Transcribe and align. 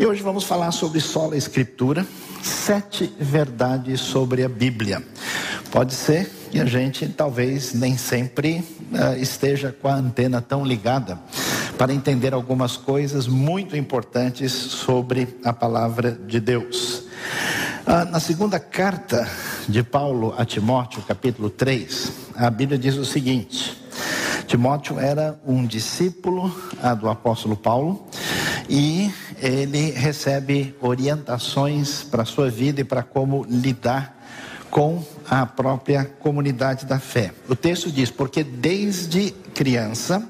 E 0.00 0.06
hoje 0.06 0.22
vamos 0.22 0.44
falar 0.44 0.70
sobre 0.70 1.00
sola 1.00 1.36
escritura, 1.36 2.06
sete 2.40 3.12
verdades 3.18 4.00
sobre 4.00 4.44
a 4.44 4.48
Bíblia. 4.48 5.02
Pode 5.72 5.92
ser 5.92 6.30
que 6.52 6.60
a 6.60 6.64
gente 6.64 7.08
talvez 7.08 7.74
nem 7.74 7.98
sempre 7.98 8.64
uh, 8.92 9.20
esteja 9.20 9.72
com 9.72 9.88
a 9.88 9.94
antena 9.94 10.40
tão 10.40 10.64
ligada 10.64 11.18
para 11.76 11.92
entender 11.92 12.32
algumas 12.32 12.76
coisas 12.76 13.26
muito 13.26 13.76
importantes 13.76 14.52
sobre 14.52 15.36
a 15.44 15.52
palavra 15.52 16.12
de 16.12 16.38
Deus. 16.38 17.02
Uh, 17.84 18.08
na 18.08 18.20
segunda 18.20 18.60
carta 18.60 19.28
de 19.68 19.82
Paulo 19.82 20.32
a 20.38 20.44
Timóteo, 20.44 21.02
capítulo 21.08 21.50
3, 21.50 22.12
a 22.36 22.48
Bíblia 22.50 22.78
diz 22.78 22.94
o 22.94 23.04
seguinte: 23.04 23.76
Timóteo 24.46 25.00
era 25.00 25.40
um 25.44 25.66
discípulo 25.66 26.54
uh, 26.84 26.94
do 26.94 27.08
apóstolo 27.08 27.56
Paulo 27.56 28.06
e 28.68 29.10
ele 29.40 29.90
recebe 29.90 30.74
orientações 30.80 32.02
para 32.02 32.22
a 32.22 32.26
sua 32.26 32.50
vida 32.50 32.80
e 32.80 32.84
para 32.84 33.02
como 33.02 33.44
lidar 33.48 34.16
com 34.70 35.02
a 35.28 35.46
própria 35.46 36.04
comunidade 36.04 36.86
da 36.86 36.98
fé. 36.98 37.32
O 37.48 37.56
texto 37.56 37.90
diz: 37.90 38.10
Porque 38.10 38.42
desde 38.42 39.30
criança 39.54 40.22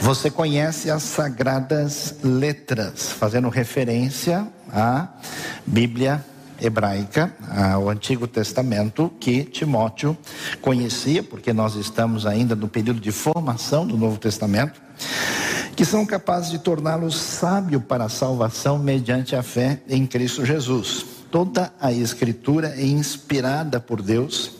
você 0.00 0.30
conhece 0.30 0.90
as 0.90 1.02
sagradas 1.02 2.16
letras, 2.22 3.10
fazendo 3.12 3.48
referência 3.48 4.46
à 4.70 5.08
Bíblia 5.66 6.24
hebraica, 6.60 7.32
ao 7.72 7.88
Antigo 7.88 8.26
Testamento, 8.26 9.12
que 9.20 9.44
Timóteo 9.44 10.16
conhecia, 10.60 11.22
porque 11.22 11.52
nós 11.52 11.74
estamos 11.74 12.26
ainda 12.26 12.54
no 12.54 12.68
período 12.68 13.00
de 13.00 13.12
formação 13.12 13.86
do 13.86 13.96
Novo 13.96 14.18
Testamento, 14.18 14.80
que 15.74 15.84
são 15.84 16.06
capazes 16.06 16.50
de 16.50 16.58
torná-lo 16.58 17.10
sábio 17.10 17.80
para 17.80 18.04
a 18.04 18.08
salvação 18.08 18.78
mediante 18.78 19.34
a 19.34 19.42
fé 19.42 19.80
em 19.88 20.06
Cristo 20.06 20.44
Jesus. 20.44 21.04
Toda 21.30 21.72
a 21.80 21.92
Escritura 21.92 22.74
é 22.76 22.86
inspirada 22.86 23.80
por 23.80 24.00
Deus 24.00 24.52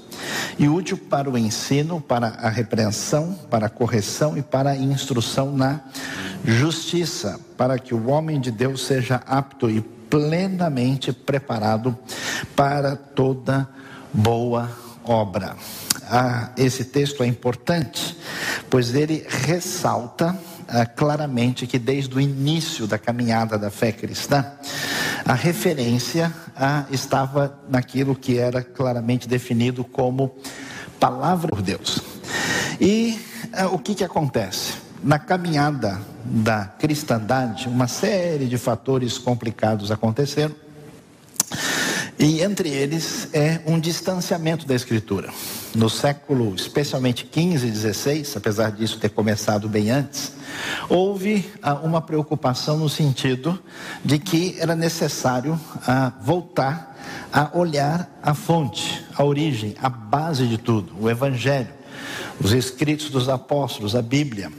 e 0.59 0.69
útil 0.69 0.99
para 0.99 1.31
o 1.31 1.39
ensino, 1.39 2.01
para 2.01 2.29
a 2.29 2.49
repreensão, 2.49 3.39
para 3.49 3.67
a 3.67 3.71
correção 3.71 4.37
e 4.37 4.43
para 4.43 4.71
a 4.71 4.77
instrução 4.77 5.57
na 5.57 5.81
justiça, 6.45 7.39
para 7.57 7.79
que 7.79 7.95
o 7.95 8.09
homem 8.09 8.41
de 8.41 8.51
Deus 8.51 8.85
seja 8.85 9.23
apto 9.27 9.71
e 9.71 9.81
plenamente 9.81 11.13
preparado 11.13 11.97
para 12.57 12.97
toda 12.97 13.69
boa 14.13 14.71
obra. 15.05 15.57
Ah, 16.11 16.51
esse 16.57 16.85
texto 16.85 17.23
é 17.23 17.27
importante, 17.27 18.17
pois 18.69 18.95
ele 18.95 19.25
ressalta 19.29 20.37
ah, 20.69 20.87
claramente 20.87 21.67
que 21.67 21.79
desde 21.79 22.15
o 22.15 22.21
início 22.21 22.87
da 22.87 22.99
caminhada 22.99 23.59
da 23.59 23.71
fé 23.71 23.93
cristã, 23.93 24.53
a 25.25 25.35
referência 25.35 26.33
ah, 26.57 26.85
estava 26.91 27.59
naquilo 27.69 28.15
que 28.15 28.39
era 28.39 28.63
claramente 28.63 29.29
definido 29.29 29.85
como 29.85 30.35
palavra 31.01 31.49
por 31.49 31.63
Deus. 31.63 32.01
E 32.81 33.19
ah, 33.53 33.69
o 33.69 33.79
que, 33.79 33.95
que 33.95 34.05
acontece? 34.05 34.75
Na 35.03 35.19
caminhada 35.19 36.01
da 36.25 36.65
cristandade, 36.65 37.69
uma 37.69 37.87
série 37.87 38.47
de 38.47 38.57
fatores 38.57 39.19
complicados 39.19 39.91
aconteceram. 39.91 40.64
E 42.19 42.43
entre 42.43 42.69
eles 42.69 43.29
é 43.33 43.61
um 43.67 43.79
distanciamento 43.79 44.67
da 44.67 44.75
Escritura. 44.75 45.31
No 45.75 45.91
século, 45.91 46.55
especialmente 46.55 47.25
15 47.25 47.67
e 47.67 47.71
16, 47.71 48.37
apesar 48.37 48.71
disso 48.71 48.99
ter 48.99 49.09
começado 49.09 49.69
bem 49.69 49.91
antes, 49.91 50.33
houve 50.89 51.51
ah, 51.61 51.75
uma 51.75 52.01
preocupação 52.01 52.79
no 52.79 52.89
sentido 52.89 53.59
de 54.05 54.19
que 54.19 54.57
era 54.61 54.77
necessário 54.77 55.59
ah, 55.87 56.13
voltar 56.23 56.97
a 57.33 57.51
olhar 57.53 58.09
a 58.23 58.33
fonte, 58.33 59.05
a 59.17 59.25
origem, 59.25 59.75
a 59.83 59.89
base 59.89 60.47
de 60.47 60.57
tudo, 60.57 60.95
o 61.01 61.11
Evangelho, 61.11 61.75
os 62.41 62.53
escritos 62.53 63.11
dos 63.11 63.29
apóstolos, 63.29 63.97
a 63.97 64.03
Bíblia. 64.03 64.53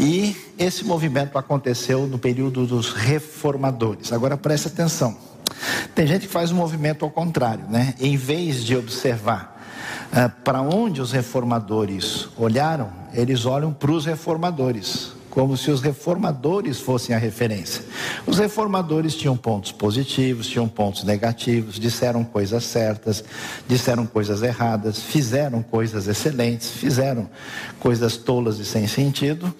E 0.00 0.36
esse 0.58 0.84
movimento 0.84 1.38
aconteceu 1.38 2.08
no 2.08 2.18
período 2.18 2.66
dos 2.66 2.90
reformadores. 2.92 4.12
Agora 4.12 4.36
preste 4.36 4.66
atenção. 4.66 5.27
Tem 5.94 6.06
gente 6.06 6.26
que 6.26 6.32
faz 6.32 6.52
um 6.52 6.56
movimento 6.56 7.04
ao 7.04 7.10
contrário, 7.10 7.64
né? 7.68 7.94
Em 8.00 8.16
vez 8.16 8.64
de 8.64 8.76
observar 8.76 9.60
uh, 10.12 10.30
para 10.44 10.62
onde 10.62 11.00
os 11.00 11.12
reformadores 11.12 12.28
olharam, 12.36 12.90
eles 13.12 13.46
olham 13.46 13.72
para 13.72 13.90
os 13.90 14.06
reformadores 14.06 15.17
como 15.38 15.56
se 15.56 15.70
os 15.70 15.80
reformadores 15.80 16.80
fossem 16.80 17.14
a 17.14 17.18
referência. 17.18 17.84
Os 18.26 18.40
reformadores 18.40 19.14
tinham 19.14 19.36
pontos 19.36 19.70
positivos, 19.70 20.48
tinham 20.48 20.66
pontos 20.66 21.04
negativos, 21.04 21.78
disseram 21.78 22.24
coisas 22.24 22.64
certas, 22.64 23.22
disseram 23.68 24.04
coisas 24.04 24.42
erradas, 24.42 25.00
fizeram 25.00 25.62
coisas 25.62 26.08
excelentes, 26.08 26.70
fizeram 26.70 27.30
coisas 27.78 28.16
tolas 28.16 28.58
e 28.58 28.64
sem 28.64 28.88
sentido, 28.88 29.54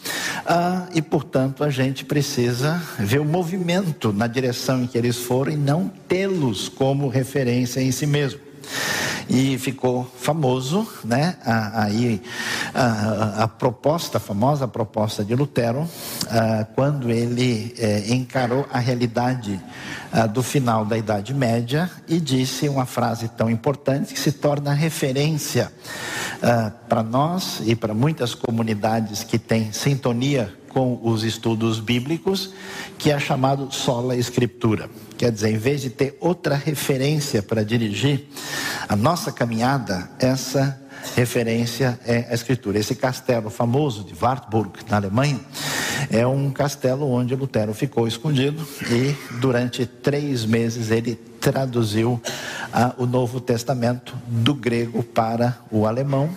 ah, 0.44 0.88
e 0.92 1.00
portanto 1.00 1.62
a 1.62 1.70
gente 1.70 2.04
precisa 2.04 2.82
ver 2.98 3.20
o 3.20 3.24
movimento 3.24 4.12
na 4.12 4.26
direção 4.26 4.82
em 4.82 4.86
que 4.88 4.98
eles 4.98 5.18
foram 5.18 5.52
e 5.52 5.56
não 5.56 5.88
tê-los 6.08 6.68
como 6.68 7.06
referência 7.06 7.80
em 7.80 7.92
si 7.92 8.04
mesmo 8.04 8.40
e 9.28 9.58
ficou 9.58 10.10
famoso, 10.18 10.86
né? 11.04 11.36
Aí 11.44 12.22
a, 12.74 12.82
a, 12.82 13.44
a, 13.44 13.48
proposta, 13.48 14.18
a 14.18 14.20
famosa 14.20 14.66
proposta 14.66 15.24
de 15.24 15.34
Lutero, 15.34 15.88
a, 16.28 16.64
quando 16.64 17.10
ele 17.10 17.74
é, 17.78 18.12
encarou 18.12 18.66
a 18.72 18.78
realidade 18.78 19.60
do 20.32 20.42
final 20.42 20.86
da 20.86 20.96
Idade 20.96 21.34
Média 21.34 21.90
e 22.08 22.18
disse 22.18 22.66
uma 22.66 22.86
frase 22.86 23.28
tão 23.28 23.50
importante 23.50 24.14
que 24.14 24.18
se 24.18 24.32
torna 24.32 24.72
referência 24.72 25.70
para 26.88 27.02
nós 27.02 27.60
e 27.66 27.76
para 27.76 27.92
muitas 27.92 28.34
comunidades 28.34 29.22
que 29.22 29.38
têm 29.38 29.70
sintonia 29.70 30.50
com 30.68 30.98
os 31.02 31.24
estudos 31.24 31.80
bíblicos, 31.80 32.52
que 32.96 33.10
é 33.10 33.18
chamado 33.18 33.72
sola 33.72 34.16
escritura. 34.16 34.88
Quer 35.18 35.32
dizer, 35.32 35.50
em 35.50 35.58
vez 35.58 35.80
de 35.80 35.90
ter 35.90 36.16
outra 36.20 36.54
referência 36.54 37.42
para 37.42 37.64
dirigir 37.64 38.28
a 38.88 38.94
nossa 38.94 39.32
caminhada, 39.32 40.08
essa 40.16 40.80
referência 41.16 41.98
é 42.06 42.28
a 42.30 42.34
escritura. 42.34 42.78
Esse 42.78 42.94
castelo 42.94 43.50
famoso 43.50 44.04
de 44.04 44.14
Wartburg, 44.14 44.70
na 44.88 44.96
Alemanha, 44.96 45.40
é 46.08 46.24
um 46.24 46.50
castelo 46.52 47.10
onde 47.10 47.34
Lutero 47.34 47.74
ficou 47.74 48.06
escondido 48.06 48.64
e 48.88 49.12
durante 49.40 49.84
três 49.84 50.44
meses 50.44 50.92
ele 50.92 51.16
traduziu 51.40 52.22
ah, 52.72 52.94
o 52.96 53.04
Novo 53.04 53.40
Testamento 53.40 54.16
do 54.24 54.54
grego 54.54 55.02
para 55.02 55.58
o 55.68 55.84
alemão 55.84 56.30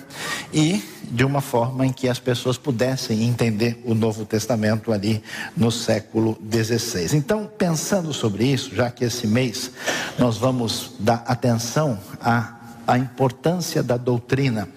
e 0.53 0.84
de 1.03 1.25
uma 1.25 1.41
forma 1.41 1.85
em 1.85 1.91
que 1.91 2.07
as 2.07 2.19
pessoas 2.19 2.57
pudessem 2.57 3.23
entender 3.23 3.81
o 3.85 3.94
Novo 3.94 4.25
Testamento 4.25 4.91
ali 4.91 5.22
no 5.56 5.72
século 5.72 6.38
XVI. 6.50 7.17
Então, 7.17 7.50
pensando 7.57 8.13
sobre 8.13 8.45
isso, 8.45 8.73
já 8.73 8.89
que 8.89 9.03
esse 9.03 9.28
mês 9.28 9.72
nós 10.17 10.38
vamos 10.38 10.94
dar 11.00 11.23
atenção 11.28 12.00
à, 12.22 12.56
à 12.88 12.97
importância 12.97 13.84
da 13.84 13.97
doutrina, 13.97 14.69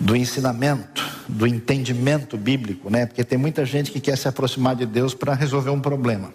do 0.00 0.16
ensinamento, 0.16 1.04
do 1.28 1.46
entendimento 1.46 2.36
bíblico, 2.36 2.90
né? 2.90 3.06
Porque 3.06 3.24
tem 3.24 3.38
muita 3.38 3.64
gente 3.64 3.90
que 3.90 4.00
quer 4.00 4.16
se 4.16 4.28
aproximar 4.28 4.76
de 4.76 4.86
Deus 4.86 5.14
para 5.14 5.34
resolver 5.34 5.70
um 5.70 5.80
problema. 5.80 6.32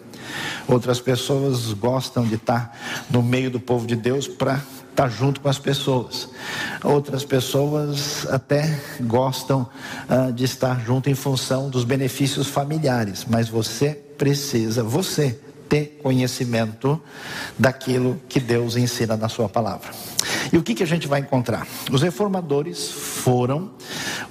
Outras 0.68 1.00
pessoas 1.00 1.72
gostam 1.72 2.24
de 2.24 2.36
estar 2.36 2.76
no 3.10 3.22
meio 3.22 3.50
do 3.50 3.58
povo 3.58 3.86
de 3.86 3.96
Deus 3.96 4.28
para 4.28 4.60
estar 4.90 5.08
junto 5.08 5.40
com 5.40 5.48
as 5.48 5.58
pessoas. 5.58 6.28
Outras 6.84 7.24
pessoas 7.24 8.26
até 8.30 8.80
gostam 9.00 9.68
uh, 10.08 10.32
de 10.32 10.44
estar 10.44 10.80
junto 10.84 11.08
em 11.08 11.14
função 11.14 11.70
dos 11.70 11.84
benefícios 11.84 12.46
familiares, 12.48 13.26
mas 13.28 13.48
você 13.48 13.90
precisa, 14.18 14.82
você 14.82 15.38
ter 15.70 16.00
conhecimento 16.02 17.00
daquilo 17.56 18.20
que 18.28 18.40
Deus 18.40 18.76
ensina 18.76 19.16
na 19.16 19.28
sua 19.28 19.48
palavra. 19.48 19.88
E 20.52 20.58
o 20.58 20.62
que, 20.64 20.74
que 20.74 20.82
a 20.82 20.86
gente 20.86 21.06
vai 21.06 21.20
encontrar? 21.20 21.64
Os 21.92 22.02
reformadores 22.02 22.90
foram 22.90 23.70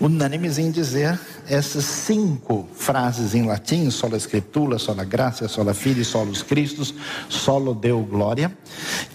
unânimes 0.02 0.58
em 0.58 0.70
dizer 0.70 1.18
essas 1.48 1.86
cinco 1.86 2.68
frases 2.76 3.34
em 3.34 3.44
latim: 3.44 3.90
sola 3.90 4.18
escritura, 4.18 4.78
sola 4.78 5.06
graça, 5.06 5.48
sola 5.48 5.74
filho, 5.74 6.04
solos 6.04 6.44
Cristos, 6.44 6.94
solo 7.30 7.74
Deu 7.74 8.02
glória, 8.02 8.56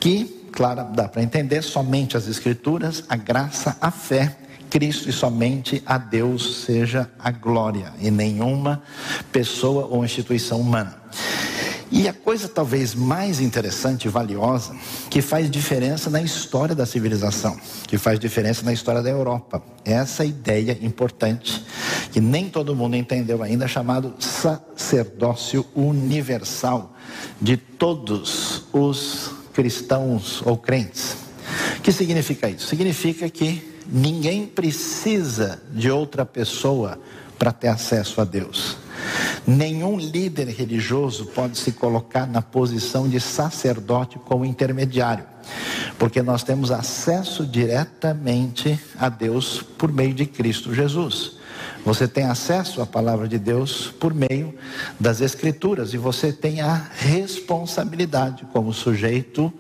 que, 0.00 0.44
claro, 0.55 0.85
dá 0.93 1.09
para 1.09 1.23
entender, 1.23 1.62
somente 1.62 2.17
as 2.17 2.29
escrituras, 2.29 3.05
a 3.09 3.17
graça, 3.17 3.77
a 3.81 3.91
fé 3.91 4.37
Cristo 4.71 5.09
e 5.09 5.12
somente 5.12 5.83
a 5.85 5.99
Deus 5.99 6.65
seja 6.65 7.11
a 7.19 7.31
glória, 7.31 7.93
e 8.01 8.11
nenhuma 8.11 8.83
pessoa 9.31 9.87
ou 9.87 10.05
instituição 10.05 10.61
humana. 10.61 10.97
E 11.91 12.09
a 12.09 12.12
coisa 12.12 12.49
talvez 12.49 12.95
mais 12.95 13.41
interessante 13.41 14.06
e 14.06 14.09
valiosa, 14.09 14.75
que 15.11 15.23
faz 15.23 15.51
diferença 15.51 16.11
na 16.11 16.23
história 16.23 16.75
da 16.75 16.87
civilização, 16.87 17.57
que 17.87 17.99
faz 17.99 18.19
diferença 18.19 18.65
na 18.65 18.73
história 18.73 19.03
da 19.03 19.11
Europa, 19.11 19.62
é 19.85 19.93
essa 19.93 20.25
ideia 20.25 20.77
importante, 20.83 21.65
que 22.11 22.21
nem 22.21 22.49
todo 22.49 22.75
mundo 22.75 22.97
entendeu 22.97 23.43
ainda, 23.43 23.69
chamado 23.69 24.15
sacerdócio 24.19 25.65
universal 25.75 26.97
de 27.41 27.57
todos 27.57 28.65
os 28.73 29.34
cristãos 29.55 30.43
ou 30.45 30.59
crentes. 30.59 31.17
O 31.79 31.81
que 31.81 31.93
significa 31.93 32.51
isso? 32.51 32.67
Significa 32.67 33.31
que 33.31 33.75
ninguém 33.87 34.47
precisa 34.47 35.62
de 35.73 35.91
outra 35.91 36.27
pessoa 36.27 36.99
para 37.39 37.53
ter 37.53 37.69
acesso 37.69 38.21
a 38.21 38.25
Deus. 38.25 38.77
Nenhum 39.47 39.99
líder 39.99 40.49
religioso 40.49 41.27
pode 41.27 41.59
se 41.59 41.73
colocar 41.73 42.27
na 42.27 42.41
posição 42.41 43.09
de 43.09 43.21
sacerdote 43.21 44.19
como 44.19 44.45
intermediário, 44.45 45.25
porque 45.99 46.23
nós 46.23 46.43
temos 46.43 46.71
acesso 46.71 47.47
diretamente 47.47 48.79
a 48.99 49.09
Deus 49.09 49.62
por 49.77 49.93
meio 49.93 50.15
de 50.15 50.25
Cristo 50.27 50.75
Jesus. 50.75 51.34
Você 51.85 52.09
tem 52.09 52.25
acesso 52.25 52.81
à 52.81 52.87
palavra 52.87 53.29
de 53.29 53.39
Deus 53.39 53.93
por 54.01 54.15
meio 54.15 54.55
das 54.99 55.21
Escrituras 55.21 55.93
e 55.93 55.99
você 55.99 56.33
tem 56.33 56.63
a 56.63 56.75
responsabilidade 56.97 58.47
como 58.53 58.73
sujeito 58.73 59.53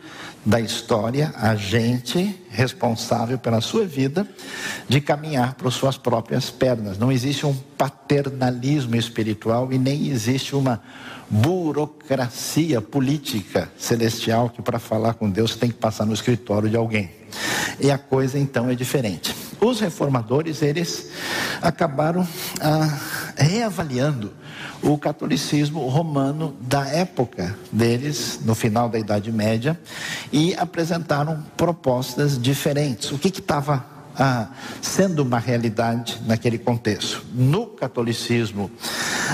da 0.44 0.60
história, 0.60 1.32
agente 1.36 2.38
responsável 2.50 3.38
pela 3.38 3.60
sua 3.60 3.86
vida, 3.86 4.28
de 4.88 5.00
caminhar 5.00 5.54
para 5.54 5.70
suas 5.70 5.96
próprias 5.96 6.50
pernas. 6.50 6.98
Não 6.98 7.10
existe 7.10 7.46
um 7.46 7.54
paternalismo 7.78 8.94
espiritual 8.94 9.72
e 9.72 9.78
nem 9.78 10.08
existe 10.08 10.54
uma 10.54 10.82
burocracia 11.30 12.80
política 12.80 13.70
celestial 13.78 14.50
que 14.50 14.60
para 14.60 14.78
falar 14.78 15.14
com 15.14 15.30
Deus 15.30 15.56
tem 15.56 15.70
que 15.70 15.76
passar 15.76 16.04
no 16.04 16.12
escritório 16.12 16.68
de 16.68 16.76
alguém. 16.76 17.10
E 17.80 17.90
a 17.90 17.98
coisa 17.98 18.38
então 18.38 18.68
é 18.68 18.74
diferente. 18.74 19.34
Os 19.60 19.80
reformadores, 19.80 20.62
eles 20.62 21.10
acabaram 21.62 22.28
ah, 22.60 22.98
reavaliando 23.36 24.32
o 24.84 24.98
catolicismo 24.98 25.88
romano 25.88 26.54
da 26.60 26.86
época 26.86 27.56
deles, 27.72 28.40
no 28.44 28.54
final 28.54 28.88
da 28.88 28.98
Idade 28.98 29.32
Média, 29.32 29.78
e 30.30 30.54
apresentaram 30.54 31.42
propostas 31.56 32.40
diferentes. 32.40 33.10
O 33.10 33.18
que 33.18 33.28
estava 33.28 33.84
ah, 34.14 34.48
sendo 34.82 35.22
uma 35.22 35.38
realidade 35.38 36.20
naquele 36.26 36.58
contexto? 36.58 37.24
No 37.32 37.66
catolicismo 37.66 38.70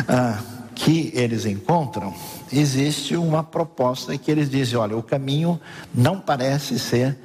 ah, 0.06 0.38
que 0.74 1.10
eles 1.14 1.44
encontram, 1.44 2.14
existe 2.52 3.16
uma 3.16 3.42
proposta 3.42 4.16
que 4.16 4.30
eles 4.30 4.48
dizem: 4.48 4.78
olha, 4.78 4.96
o 4.96 5.02
caminho 5.02 5.60
não 5.92 6.20
parece 6.20 6.78
ser 6.78 7.18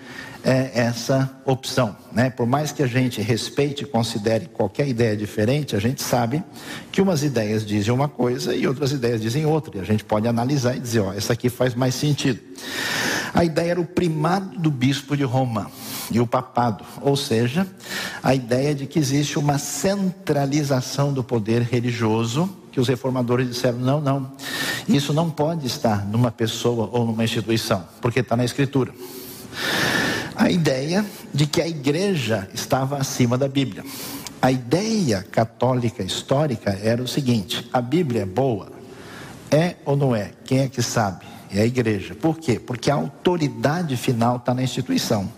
é, 0.46 0.70
essa 0.76 1.30
opção. 1.44 1.96
Né? 2.12 2.30
Por 2.30 2.46
mais 2.46 2.72
que 2.72 2.84
a 2.84 2.88
gente 2.88 3.20
respeite 3.20 3.84
e 3.84 3.88
considere 3.88 4.46
qualquer 4.46 4.88
ideia 4.88 5.18
diferente, 5.18 5.76
a 5.76 5.80
gente 5.80 6.04
sabe 6.04 6.44
que 6.92 7.02
umas 7.02 7.24
ideias 7.24 7.66
dizem 7.66 7.92
uma 7.92 8.08
coisa 8.08 8.56
e 8.56 8.68
outras 8.68 8.92
ideias 8.92 9.20
dizem 9.20 9.44
outra. 9.48 9.80
E 9.80 9.82
a 9.82 9.84
gente 9.84 10.04
pode 10.04 10.28
analisar 10.28 10.78
e 10.78 10.80
dizer: 10.80 11.00
ó, 11.00 11.12
essa 11.12 11.34
aqui 11.34 11.50
faz 11.50 11.74
mais 11.74 11.96
sentido. 11.96 12.40
A 13.34 13.44
ideia 13.44 13.72
era 13.72 13.82
o 13.82 13.86
primado 13.86 14.58
do 14.60 14.70
bispo 14.70 15.18
de 15.18 15.24
Roma 15.24 15.70
e 16.12 16.20
o 16.20 16.28
papado, 16.28 16.86
ou 17.02 17.18
seja, 17.18 17.68
a 18.22 18.36
ideia 18.36 18.76
de 18.76 18.86
que 18.86 19.00
existe 19.00 19.40
uma 19.40 19.58
centralização 19.58 21.12
do 21.12 21.24
poder 21.24 21.64
religioso 21.64 22.48
que 22.72 22.80
os 22.80 22.88
reformadores 22.88 23.48
disseram: 23.48 23.80
não, 23.80 24.00
não, 24.00 24.32
isso 24.88 25.12
não 25.12 25.32
pode 25.32 25.66
estar 25.66 26.06
numa 26.06 26.32
pessoa 26.32 26.88
ou 26.92 27.04
numa 27.04 27.24
instituição, 27.24 27.84
porque 28.00 28.20
está 28.20 28.38
na 28.38 28.46
Escritura. 28.46 28.94
A 30.36 30.50
ideia 30.50 31.06
de 31.34 31.46
que 31.46 31.62
a 31.62 31.68
igreja 31.68 32.48
estava 32.54 32.98
acima 32.98 33.38
da 33.38 33.48
Bíblia. 33.48 33.84
A 34.42 34.52
ideia 34.52 35.26
católica 35.32 36.04
histórica 36.04 36.78
era 36.84 37.02
o 37.02 37.08
seguinte: 37.08 37.68
a 37.72 37.82
Bíblia 37.82 38.24
é 38.24 38.26
boa? 38.26 38.72
É 39.50 39.76
ou 39.86 39.96
não 39.96 40.16
é? 40.16 40.32
Quem 40.44 40.60
é 40.60 40.68
que 40.68 40.82
sabe? 40.82 41.26
É 41.52 41.62
a 41.62 41.66
igreja. 41.66 42.14
Por 42.14 42.38
quê? 42.38 42.60
Porque 42.60 42.92
a 42.92 42.96
autoridade 42.96 43.96
final 43.96 44.38
está 44.38 44.54
na 44.54 44.62
instituição. 44.62 45.32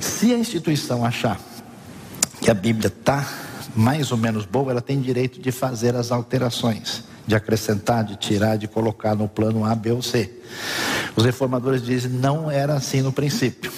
Se 0.00 0.32
a 0.32 0.38
instituição 0.38 1.04
achar 1.04 1.38
que 2.40 2.50
a 2.50 2.54
Bíblia 2.54 2.88
está 2.88 3.28
mais 3.74 4.10
ou 4.10 4.16
menos 4.16 4.46
boa, 4.46 4.70
ela 4.70 4.80
tem 4.80 5.00
direito 5.00 5.40
de 5.40 5.52
fazer 5.52 5.94
as 5.94 6.10
alterações, 6.10 7.04
de 7.26 7.34
acrescentar, 7.34 8.04
de 8.04 8.16
tirar, 8.16 8.56
de 8.56 8.66
colocar 8.66 9.14
no 9.14 9.28
plano 9.28 9.64
A, 9.64 9.74
B 9.74 9.92
ou 9.92 10.00
C. 10.00 10.32
Os 11.14 11.24
reformadores 11.24 11.82
dizem 11.82 12.10
não 12.10 12.50
era 12.50 12.74
assim 12.74 13.02
no 13.02 13.12
princípio. 13.12 13.70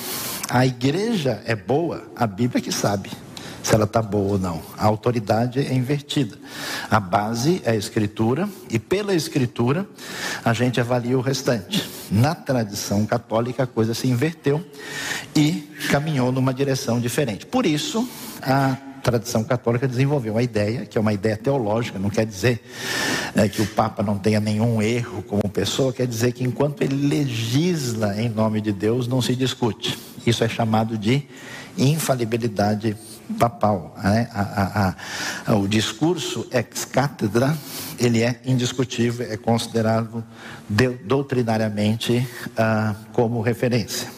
A 0.50 0.64
igreja 0.64 1.42
é 1.44 1.54
boa, 1.54 2.04
a 2.16 2.26
Bíblia 2.26 2.62
que 2.62 2.72
sabe 2.72 3.10
se 3.62 3.74
ela 3.74 3.84
está 3.84 4.00
boa 4.00 4.32
ou 4.32 4.38
não. 4.38 4.62
A 4.78 4.86
autoridade 4.86 5.60
é 5.60 5.74
invertida. 5.74 6.38
A 6.90 6.98
base 6.98 7.60
é 7.66 7.72
a 7.72 7.76
escritura 7.76 8.48
e 8.70 8.78
pela 8.78 9.14
escritura 9.14 9.86
a 10.42 10.54
gente 10.54 10.80
avalia 10.80 11.18
o 11.18 11.20
restante. 11.20 11.86
Na 12.10 12.34
tradição 12.34 13.04
católica 13.04 13.64
a 13.64 13.66
coisa 13.66 13.92
se 13.92 14.08
inverteu 14.08 14.64
e 15.36 15.70
caminhou 15.90 16.32
numa 16.32 16.54
direção 16.54 16.98
diferente. 16.98 17.44
Por 17.44 17.66
isso, 17.66 18.08
a 18.40 18.74
tradição 19.02 19.44
católica 19.44 19.86
desenvolveu 19.86 20.34
uma 20.34 20.42
ideia, 20.42 20.86
que 20.86 20.96
é 20.96 21.00
uma 21.00 21.12
ideia 21.12 21.36
teológica, 21.36 21.98
não 21.98 22.08
quer 22.08 22.24
dizer 22.24 22.64
é, 23.34 23.48
que 23.48 23.60
o 23.60 23.66
Papa 23.66 24.02
não 24.02 24.18
tenha 24.18 24.40
nenhum 24.40 24.80
erro 24.80 25.22
como 25.22 25.42
pessoa, 25.50 25.92
quer 25.92 26.06
dizer 26.06 26.32
que 26.32 26.42
enquanto 26.42 26.82
ele 26.82 27.06
legisla 27.06 28.18
em 28.18 28.30
nome 28.30 28.62
de 28.62 28.72
Deus, 28.72 29.06
não 29.06 29.20
se 29.20 29.36
discute. 29.36 30.07
Isso 30.26 30.44
é 30.44 30.48
chamado 30.48 30.96
de 30.96 31.26
infalibilidade 31.76 32.96
papal. 33.38 33.94
Né? 34.02 34.28
A, 34.32 34.42
a, 34.42 35.52
a, 35.52 35.56
o 35.56 35.68
discurso 35.68 36.46
ex 36.50 36.84
cátedra, 36.84 37.56
ele 37.98 38.22
é 38.22 38.40
indiscutível, 38.44 39.26
é 39.30 39.36
considerado 39.36 40.24
de, 40.68 40.88
doutrinariamente 40.88 42.26
ah, 42.56 42.94
como 43.12 43.40
referência. 43.40 44.08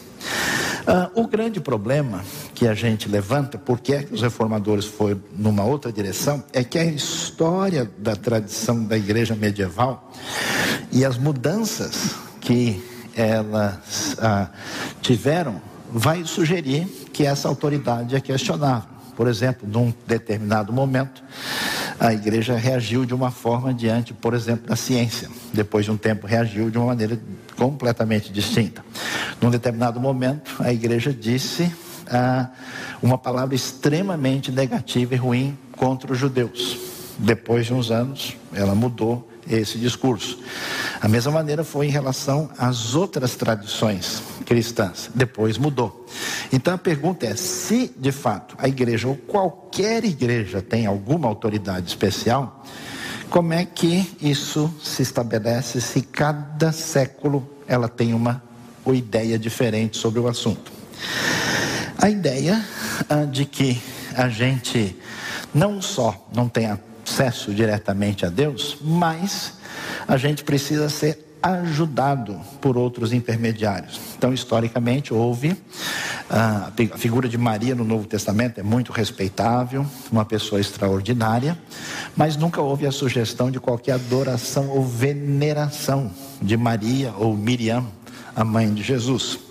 Ah, 0.87 1.11
o 1.13 1.27
grande 1.27 1.59
problema 1.59 2.23
que 2.55 2.67
a 2.67 2.73
gente 2.73 3.07
levanta, 3.07 3.57
porque 3.57 3.93
é 3.93 4.03
que 4.03 4.13
os 4.13 4.21
reformadores 4.21 4.85
foram 4.85 5.21
numa 5.35 5.63
outra 5.63 5.91
direção, 5.91 6.43
é 6.53 6.63
que 6.63 6.77
a 6.77 6.85
história 6.85 7.89
da 7.97 8.15
tradição 8.15 8.83
da 8.83 8.97
igreja 8.97 9.35
medieval 9.35 10.11
e 10.91 11.05
as 11.05 11.17
mudanças 11.17 12.15
que 12.39 12.83
elas 13.15 14.17
ah, 14.19 14.49
tiveram 15.01 15.61
vai 15.91 16.25
sugerir 16.25 16.85
que 17.11 17.25
essa 17.25 17.47
autoridade 17.47 18.15
é 18.15 18.21
questionável. 18.21 18.89
Por 19.15 19.27
exemplo, 19.27 19.67
num 19.67 19.93
determinado 20.07 20.71
momento, 20.71 21.21
a 21.99 22.13
igreja 22.13 22.55
reagiu 22.55 23.05
de 23.05 23.13
uma 23.13 23.29
forma 23.29 23.73
diante, 23.73 24.13
por 24.13 24.33
exemplo, 24.33 24.67
da 24.67 24.75
ciência. 24.75 25.29
Depois 25.53 25.85
de 25.85 25.91
um 25.91 25.97
tempo, 25.97 26.25
reagiu 26.25 26.69
de 26.69 26.77
uma 26.77 26.87
maneira 26.87 27.19
completamente 27.55 28.31
distinta. 28.31 28.83
Num 29.39 29.51
determinado 29.51 29.99
momento, 29.99 30.55
a 30.59 30.71
igreja 30.71 31.13
disse 31.13 31.71
ah, 32.09 32.49
uma 33.01 33.17
palavra 33.17 33.53
extremamente 33.53 34.51
negativa 34.51 35.13
e 35.13 35.17
ruim 35.17 35.57
contra 35.73 36.11
os 36.11 36.17
judeus. 36.17 36.79
Depois 37.19 37.67
de 37.67 37.73
uns 37.73 37.91
anos, 37.91 38.35
ela 38.53 38.73
mudou 38.73 39.29
esse 39.47 39.77
discurso. 39.77 40.39
A 41.01 41.07
mesma 41.07 41.31
maneira 41.31 41.63
foi 41.63 41.87
em 41.87 41.89
relação 41.89 42.47
às 42.59 42.93
outras 42.93 43.35
tradições 43.35 44.21
cristãs. 44.45 45.09
Depois 45.15 45.57
mudou. 45.57 46.05
Então 46.53 46.75
a 46.75 46.77
pergunta 46.77 47.25
é: 47.25 47.35
se 47.35 47.91
de 47.97 48.11
fato 48.11 48.55
a 48.57 48.67
igreja 48.67 49.07
ou 49.07 49.15
qualquer 49.15 50.05
igreja 50.05 50.61
tem 50.61 50.85
alguma 50.85 51.27
autoridade 51.27 51.87
especial, 51.87 52.63
como 53.31 53.51
é 53.51 53.65
que 53.65 54.15
isso 54.21 54.71
se 54.83 55.01
estabelece 55.01 55.81
se 55.81 56.01
cada 56.01 56.71
século 56.71 57.49
ela 57.67 57.89
tem 57.89 58.13
uma, 58.13 58.43
uma 58.85 58.95
ideia 58.95 59.39
diferente 59.39 59.97
sobre 59.97 60.19
o 60.19 60.27
assunto? 60.27 60.71
A 61.97 62.09
ideia 62.09 62.63
ah, 63.09 63.25
de 63.25 63.45
que 63.45 63.81
a 64.15 64.29
gente 64.29 64.95
não 65.53 65.81
só 65.81 66.27
não 66.35 66.47
tem 66.47 66.67
acesso 67.11 67.53
diretamente 67.53 68.25
a 68.25 68.29
Deus, 68.29 68.77
mas 68.81 69.53
a 70.07 70.15
gente 70.15 70.45
precisa 70.45 70.87
ser 70.87 71.27
ajudado 71.43 72.39
por 72.61 72.77
outros 72.77 73.11
intermediários. 73.11 73.99
Então, 74.15 74.31
historicamente, 74.31 75.13
houve 75.13 75.57
ah, 76.29 76.71
a 76.93 76.97
figura 76.97 77.27
de 77.27 77.37
Maria 77.37 77.75
no 77.75 77.83
Novo 77.83 78.07
Testamento 78.07 78.59
é 78.59 78.63
muito 78.63 78.91
respeitável, 78.91 79.85
uma 80.11 80.23
pessoa 80.23 80.61
extraordinária, 80.61 81.57
mas 82.15 82.37
nunca 82.37 82.61
houve 82.61 82.85
a 82.85 82.91
sugestão 82.91 83.51
de 83.51 83.59
qualquer 83.59 83.93
adoração 83.93 84.69
ou 84.69 84.85
veneração 84.85 86.11
de 86.41 86.55
Maria 86.55 87.11
ou 87.17 87.35
Miriam, 87.35 87.85
a 88.35 88.45
mãe 88.45 88.71
de 88.73 88.83
Jesus. 88.83 89.50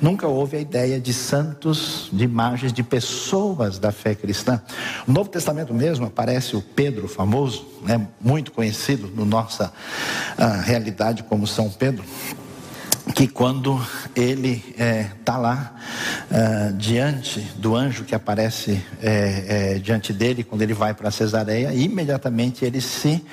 Nunca 0.00 0.26
houve 0.26 0.56
a 0.56 0.60
ideia 0.60 1.00
de 1.00 1.12
santos, 1.12 2.08
de 2.12 2.24
imagens 2.24 2.72
de 2.72 2.82
pessoas 2.82 3.78
da 3.78 3.92
fé 3.92 4.14
cristã. 4.14 4.60
No 5.06 5.14
Novo 5.14 5.28
Testamento 5.28 5.74
mesmo 5.74 6.06
aparece 6.06 6.56
o 6.56 6.62
Pedro 6.62 7.08
famoso, 7.08 7.66
né, 7.82 8.06
muito 8.20 8.52
conhecido 8.52 9.08
na 9.08 9.16
no 9.16 9.24
nossa 9.24 9.72
uh, 10.38 10.62
realidade 10.64 11.22
como 11.22 11.46
São 11.46 11.70
Pedro. 11.70 12.04
que 13.14 13.26
quando 13.26 13.80
ele 14.14 14.62
está 14.76 15.32
tá 15.32 15.38
lá 15.38 15.74
uh, 16.30 16.72
diante 16.74 17.40
do 17.56 17.74
anjo 17.74 18.04
que 18.04 18.14
aparece 18.14 18.82
é, 19.02 19.74
é, 19.74 19.78
diante 19.78 20.12
dele, 20.12 20.44
quando 20.44 20.62
ele 20.62 20.74
vai 20.74 20.92
para 20.92 21.10
Cesareia, 21.10 21.72
imediatamente 21.72 22.64
ele 22.64 22.80
se 22.80 23.24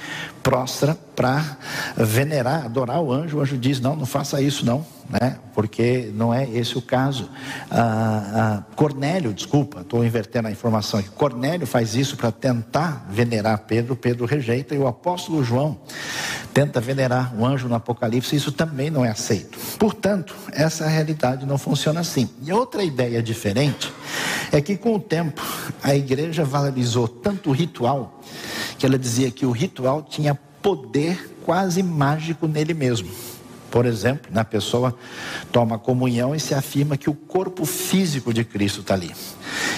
prostra 0.42 0.96
para 1.16 1.58
venerar, 1.96 2.66
adorar 2.66 3.02
o 3.02 3.12
anjo. 3.12 3.38
O 3.38 3.42
anjo 3.42 3.58
diz: 3.58 3.80
Não, 3.80 3.96
não 3.96 4.06
faça 4.06 4.42
isso, 4.42 4.66
não 4.66 4.86
né? 5.10 5.38
porque 5.54 6.12
não 6.14 6.34
é 6.34 6.50
esse 6.50 6.78
o 6.78 6.82
caso. 6.82 7.30
Ah, 7.70 8.64
ah, 8.68 8.76
Cornélio, 8.76 9.34
desculpa, 9.34 9.82
estou 9.82 10.04
invertendo 10.04 10.48
a 10.48 10.52
informação 10.52 11.00
aqui. 11.00 11.10
Cornélio 11.10 11.68
faz 11.68 11.96
isso 11.96 12.18
para 12.18 12.32
tentar 12.32 13.06
venerar 13.10 13.60
Pedro, 13.60 13.96
Pedro 13.96 14.26
rejeita, 14.26 14.74
e 14.76 14.78
o 14.78 14.88
apóstolo 14.88 15.44
João 15.44 15.78
tenta 16.54 16.80
venerar 16.82 17.36
o 17.38 17.46
anjo 17.46 17.68
no 17.68 17.76
Apocalipse, 17.76 18.36
isso 18.36 18.52
também 18.52 18.90
não 18.90 19.06
é 19.06 19.10
aceito. 19.10 19.58
Portanto, 19.78 20.36
essa 20.52 20.88
realidade 20.88 21.46
não 21.46 21.58
funciona 21.58 22.00
assim. 22.00 22.30
E 22.44 22.52
outra 22.52 22.84
ideia 22.84 23.22
diferente 23.22 23.92
é 24.52 24.62
que 24.62 24.78
com 24.78 24.96
o 24.96 25.00
tempo 25.00 25.42
a 25.84 25.96
igreja 25.96 26.44
valorizou 26.44 27.08
tanto 27.08 27.50
o 27.50 27.54
ritual 27.54 28.22
que 28.78 28.86
ela 28.86 28.98
dizia 28.98 29.32
que 29.32 29.46
o 29.46 29.52
ritual 29.52 30.04
tinha 30.04 30.38
poder 30.66 31.38
quase 31.46 31.84
mágico 31.84 32.48
nele 32.48 32.74
mesmo. 32.74 33.08
Por 33.70 33.86
exemplo, 33.86 34.32
na 34.34 34.44
pessoa 34.44 34.98
toma 35.52 35.78
comunhão 35.78 36.34
e 36.34 36.40
se 36.40 36.56
afirma 36.56 36.98
que 36.98 37.08
o 37.08 37.14
corpo 37.14 37.66
físico 37.66 38.34
de 38.34 38.44
Cristo 38.44 38.82
está 38.82 38.96
ali. 38.96 39.12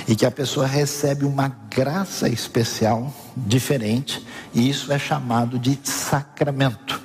E 0.07 0.15
que 0.15 0.25
a 0.25 0.31
pessoa 0.31 0.65
recebe 0.65 1.25
uma 1.25 1.49
graça 1.69 2.29
especial, 2.29 3.13
diferente, 3.35 4.25
e 4.53 4.69
isso 4.69 4.93
é 4.93 4.97
chamado 4.97 5.59
de 5.59 5.77
sacramento. 5.83 7.01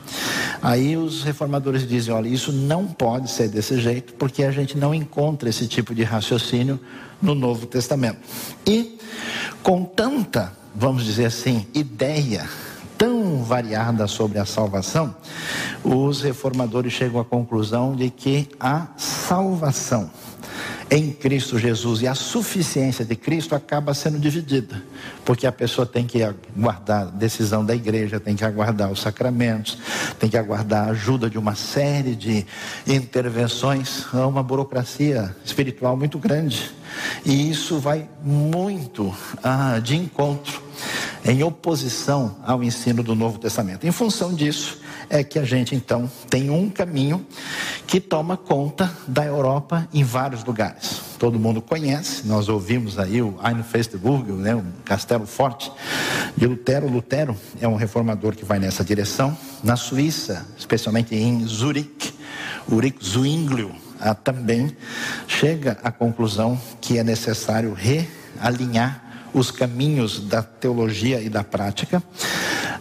Aí 0.62 0.96
os 0.96 1.24
reformadores 1.24 1.84
dizem: 1.84 2.14
olha, 2.14 2.28
isso 2.28 2.52
não 2.52 2.86
pode 2.86 3.32
ser 3.32 3.48
desse 3.48 3.80
jeito, 3.80 4.12
porque 4.12 4.44
a 4.44 4.52
gente 4.52 4.78
não 4.78 4.94
encontra 4.94 5.48
esse 5.48 5.66
tipo 5.66 5.92
de 5.92 6.04
raciocínio 6.04 6.78
no 7.20 7.34
Novo 7.34 7.66
Testamento. 7.66 8.20
E 8.64 8.96
com 9.60 9.84
tanta, 9.84 10.52
vamos 10.72 11.04
dizer 11.04 11.24
assim, 11.24 11.66
ideia 11.74 12.48
tão 13.02 13.42
variada 13.42 14.06
sobre 14.06 14.38
a 14.38 14.44
salvação, 14.44 15.12
os 15.82 16.22
reformadores 16.22 16.92
chegam 16.92 17.20
à 17.20 17.24
conclusão 17.24 17.96
de 17.96 18.08
que 18.08 18.48
a 18.60 18.86
salvação 18.96 20.08
em 20.88 21.10
Cristo 21.10 21.58
Jesus 21.58 22.02
e 22.02 22.06
a 22.06 22.14
suficiência 22.14 23.04
de 23.04 23.16
Cristo 23.16 23.56
acaba 23.56 23.92
sendo 23.92 24.20
dividida, 24.20 24.80
porque 25.24 25.48
a 25.48 25.50
pessoa 25.50 25.84
tem 25.84 26.06
que 26.06 26.22
aguardar 26.22 27.02
a 27.02 27.04
decisão 27.06 27.64
da 27.64 27.74
igreja, 27.74 28.20
tem 28.20 28.36
que 28.36 28.44
aguardar 28.44 28.88
os 28.92 29.00
sacramentos, 29.00 29.78
tem 30.20 30.30
que 30.30 30.36
aguardar 30.36 30.86
a 30.86 30.90
ajuda 30.92 31.28
de 31.28 31.36
uma 31.38 31.56
série 31.56 32.14
de 32.14 32.46
intervenções, 32.86 34.06
há 34.14 34.28
uma 34.28 34.44
burocracia 34.44 35.34
espiritual 35.44 35.96
muito 35.96 36.20
grande, 36.20 36.70
e 37.26 37.50
isso 37.50 37.80
vai 37.80 38.08
muito 38.22 39.12
ah, 39.42 39.80
de 39.82 39.96
encontro 39.96 40.70
em 41.24 41.42
oposição 41.42 42.36
ao 42.44 42.62
ensino 42.62 43.02
do 43.02 43.14
Novo 43.14 43.38
Testamento. 43.38 43.86
Em 43.86 43.92
função 43.92 44.34
disso, 44.34 44.78
é 45.08 45.22
que 45.22 45.38
a 45.38 45.44
gente 45.44 45.74
então 45.74 46.10
tem 46.28 46.50
um 46.50 46.68
caminho 46.68 47.24
que 47.86 48.00
toma 48.00 48.36
conta 48.36 48.90
da 49.06 49.24
Europa 49.24 49.86
em 49.92 50.02
vários 50.02 50.42
lugares. 50.44 51.00
Todo 51.18 51.38
mundo 51.38 51.62
conhece, 51.62 52.26
nós 52.26 52.48
ouvimos 52.48 52.98
aí 52.98 53.22
o 53.22 53.38
Einfestburg, 53.44 54.32
né, 54.32 54.54
o 54.54 54.64
Castelo 54.84 55.26
Forte 55.26 55.70
de 56.36 56.46
Lutero. 56.46 56.88
Lutero 56.88 57.36
é 57.60 57.68
um 57.68 57.76
reformador 57.76 58.34
que 58.34 58.44
vai 58.44 58.58
nessa 58.58 58.82
direção. 58.82 59.36
Na 59.62 59.76
Suíça, 59.76 60.46
especialmente 60.58 61.14
em 61.14 61.46
Zurique, 61.46 62.12
Ulrich 62.68 62.98
Zwinglio 63.04 63.70
ah, 64.00 64.14
também 64.14 64.76
chega 65.28 65.78
à 65.82 65.92
conclusão 65.92 66.60
que 66.80 66.98
é 66.98 67.04
necessário 67.04 67.72
realinhar 67.72 69.11
os 69.32 69.50
caminhos 69.50 70.20
da 70.20 70.42
teologia 70.42 71.20
e 71.20 71.28
da 71.28 71.42
prática. 71.42 72.02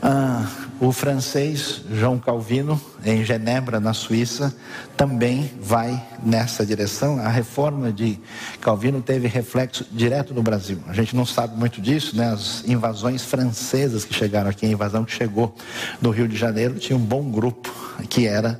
Ah, 0.04 0.50
o 0.80 0.92
francês 0.92 1.84
João 1.92 2.18
Calvino, 2.18 2.82
em 3.06 3.24
Genebra, 3.24 3.80
na 3.80 3.94
Suíça, 3.94 4.52
também 4.98 5.52
vai 5.62 6.04
nessa 6.24 6.66
direção. 6.66 7.20
A 7.20 7.30
reforma 7.30 7.94
de 7.94 8.20
Calvino 8.60 9.00
teve 9.00 9.28
reflexo 9.28 9.86
direto 9.92 10.34
no 10.34 10.42
Brasil. 10.42 10.80
A 10.88 10.94
gente 10.94 11.16
não 11.16 11.24
sabe 11.24 11.56
muito 11.56 11.80
disso, 11.80 12.18
né? 12.18 12.32
As 12.32 12.64
invasões 12.68 13.24
francesas 13.24 14.04
que 14.04 14.12
chegaram 14.12 14.50
aqui, 14.50 14.66
a 14.66 14.70
invasão 14.70 15.06
que 15.06 15.14
chegou 15.14 15.56
no 16.02 16.10
Rio 16.10 16.28
de 16.28 16.36
Janeiro, 16.36 16.80
tinha 16.80 16.98
um 16.98 17.06
bom 17.06 17.30
grupo 17.30 17.72
que 18.10 18.26
era 18.26 18.60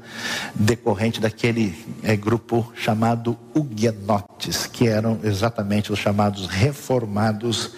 decorrente 0.54 1.20
daquele 1.20 1.76
é, 2.04 2.16
grupo 2.16 2.72
chamado 2.76 3.36
Huguenotes, 3.56 4.68
que 4.68 4.88
eram 4.88 5.20
exatamente 5.24 5.92
os 5.92 5.98
chamados 5.98 6.46
reformados 6.46 7.72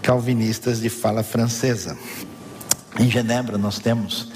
calvinistas 0.00 0.80
de 0.80 0.88
fala 0.88 1.24
francesa. 1.24 1.98
Em 2.98 3.08
Genebra 3.08 3.56
nós 3.56 3.78
temos 3.78 4.28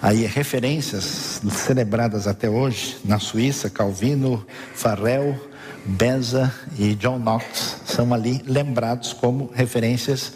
aí 0.00 0.24
referências 0.24 1.40
celebradas 1.50 2.26
até 2.26 2.48
hoje, 2.48 2.96
na 3.04 3.18
Suíça, 3.18 3.68
Calvino, 3.68 4.46
Farel, 4.74 5.38
Beza 5.84 6.52
e 6.78 6.94
John 6.94 7.18
Knox 7.18 7.76
são 7.84 8.14
ali 8.14 8.42
lembrados 8.46 9.12
como 9.12 9.50
referências 9.54 10.32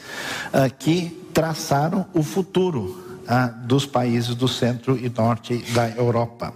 uh, 0.53 0.73
que 0.79 1.27
traçaram 1.33 2.07
o 2.13 2.23
futuro 2.23 3.00
ah, 3.33 3.47
dos 3.47 3.87
países 3.87 4.35
do 4.35 4.49
centro 4.49 4.99
e 4.99 5.09
norte 5.09 5.59
da 5.73 5.89
Europa. 5.91 6.53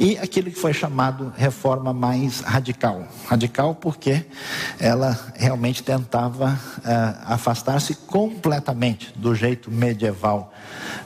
E 0.00 0.16
aquilo 0.16 0.50
que 0.50 0.58
foi 0.58 0.72
chamado 0.72 1.30
reforma 1.36 1.92
mais 1.92 2.40
radical. 2.40 3.06
Radical 3.26 3.74
porque 3.74 4.24
ela 4.80 5.18
realmente 5.34 5.82
tentava 5.82 6.58
ah, 6.82 7.34
afastar-se 7.34 7.94
completamente 7.94 9.12
do 9.14 9.34
jeito 9.34 9.70
medieval 9.70 10.50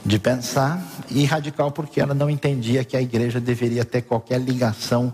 de 0.04 0.18
pensar, 0.18 0.80
e 1.10 1.24
radical 1.24 1.72
porque 1.72 2.00
ela 2.00 2.14
não 2.14 2.30
entendia 2.30 2.84
que 2.84 2.96
a 2.96 3.02
igreja 3.02 3.40
deveria 3.40 3.84
ter 3.84 4.02
qualquer 4.02 4.40
ligação 4.40 5.12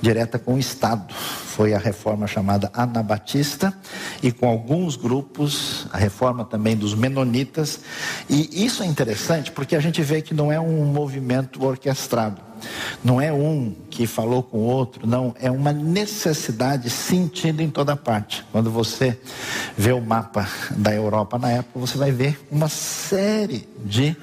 direta 0.00 0.38
com 0.38 0.54
o 0.54 0.58
Estado. 0.58 1.12
Foi 1.54 1.74
a 1.74 1.78
reforma 1.78 2.26
chamada 2.26 2.70
Anabatista, 2.72 3.74
e 4.22 4.32
com 4.32 4.48
alguns 4.48 4.96
grupos, 4.96 5.86
a 5.92 5.98
reforma 5.98 6.46
também 6.46 6.74
dos 6.74 6.94
Menonitas, 6.94 7.80
e 8.26 8.64
isso 8.64 8.82
é 8.82 8.86
interessante 8.86 9.52
porque 9.52 9.76
a 9.76 9.80
gente 9.80 10.00
vê 10.00 10.22
que 10.22 10.32
não 10.32 10.50
é 10.50 10.58
um 10.58 10.82
movimento 10.86 11.62
orquestrado. 11.62 12.51
Não 13.02 13.20
é 13.20 13.32
um 13.32 13.74
que 13.90 14.06
falou 14.06 14.42
com 14.42 14.58
o 14.58 14.64
outro, 14.64 15.06
não, 15.06 15.34
é 15.40 15.50
uma 15.50 15.72
necessidade 15.72 16.88
sentida 16.88 17.62
em 17.62 17.70
toda 17.70 17.96
parte. 17.96 18.44
Quando 18.52 18.70
você 18.70 19.18
vê 19.76 19.92
o 19.92 20.00
mapa 20.00 20.48
da 20.70 20.92
Europa 20.92 21.38
na 21.38 21.50
época, 21.50 21.78
você 21.78 21.98
vai 21.98 22.10
ver 22.10 22.40
uma 22.50 22.68
série 22.68 23.68
de 23.84 24.16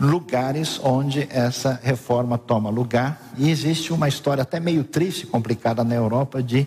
lugares 0.00 0.80
onde 0.82 1.26
essa 1.30 1.80
reforma 1.82 2.36
toma 2.36 2.70
lugar. 2.70 3.20
E 3.38 3.50
existe 3.50 3.92
uma 3.92 4.08
história 4.08 4.42
até 4.42 4.60
meio 4.60 4.84
triste, 4.84 5.26
complicada 5.26 5.82
na 5.84 5.94
Europa, 5.94 6.42
de 6.42 6.66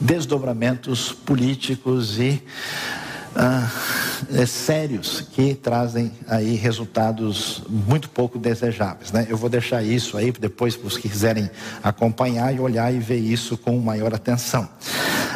desdobramentos 0.00 1.12
políticos 1.12 2.18
e 2.18 2.42
ah, 3.34 3.70
é, 4.34 4.46
sérios 4.46 5.20
que 5.32 5.54
trazem 5.54 6.12
aí 6.28 6.54
resultados 6.54 7.62
muito 7.68 8.08
pouco 8.08 8.38
desejáveis. 8.38 9.12
Né? 9.12 9.26
Eu 9.28 9.36
vou 9.36 9.48
deixar 9.48 9.82
isso 9.82 10.16
aí 10.16 10.32
depois 10.32 10.76
para 10.76 10.86
os 10.86 10.96
que 10.96 11.08
quiserem 11.08 11.50
acompanhar 11.82 12.54
e 12.54 12.60
olhar 12.60 12.92
e 12.92 12.98
ver 12.98 13.18
isso 13.18 13.56
com 13.56 13.78
maior 13.78 14.14
atenção. 14.14 14.68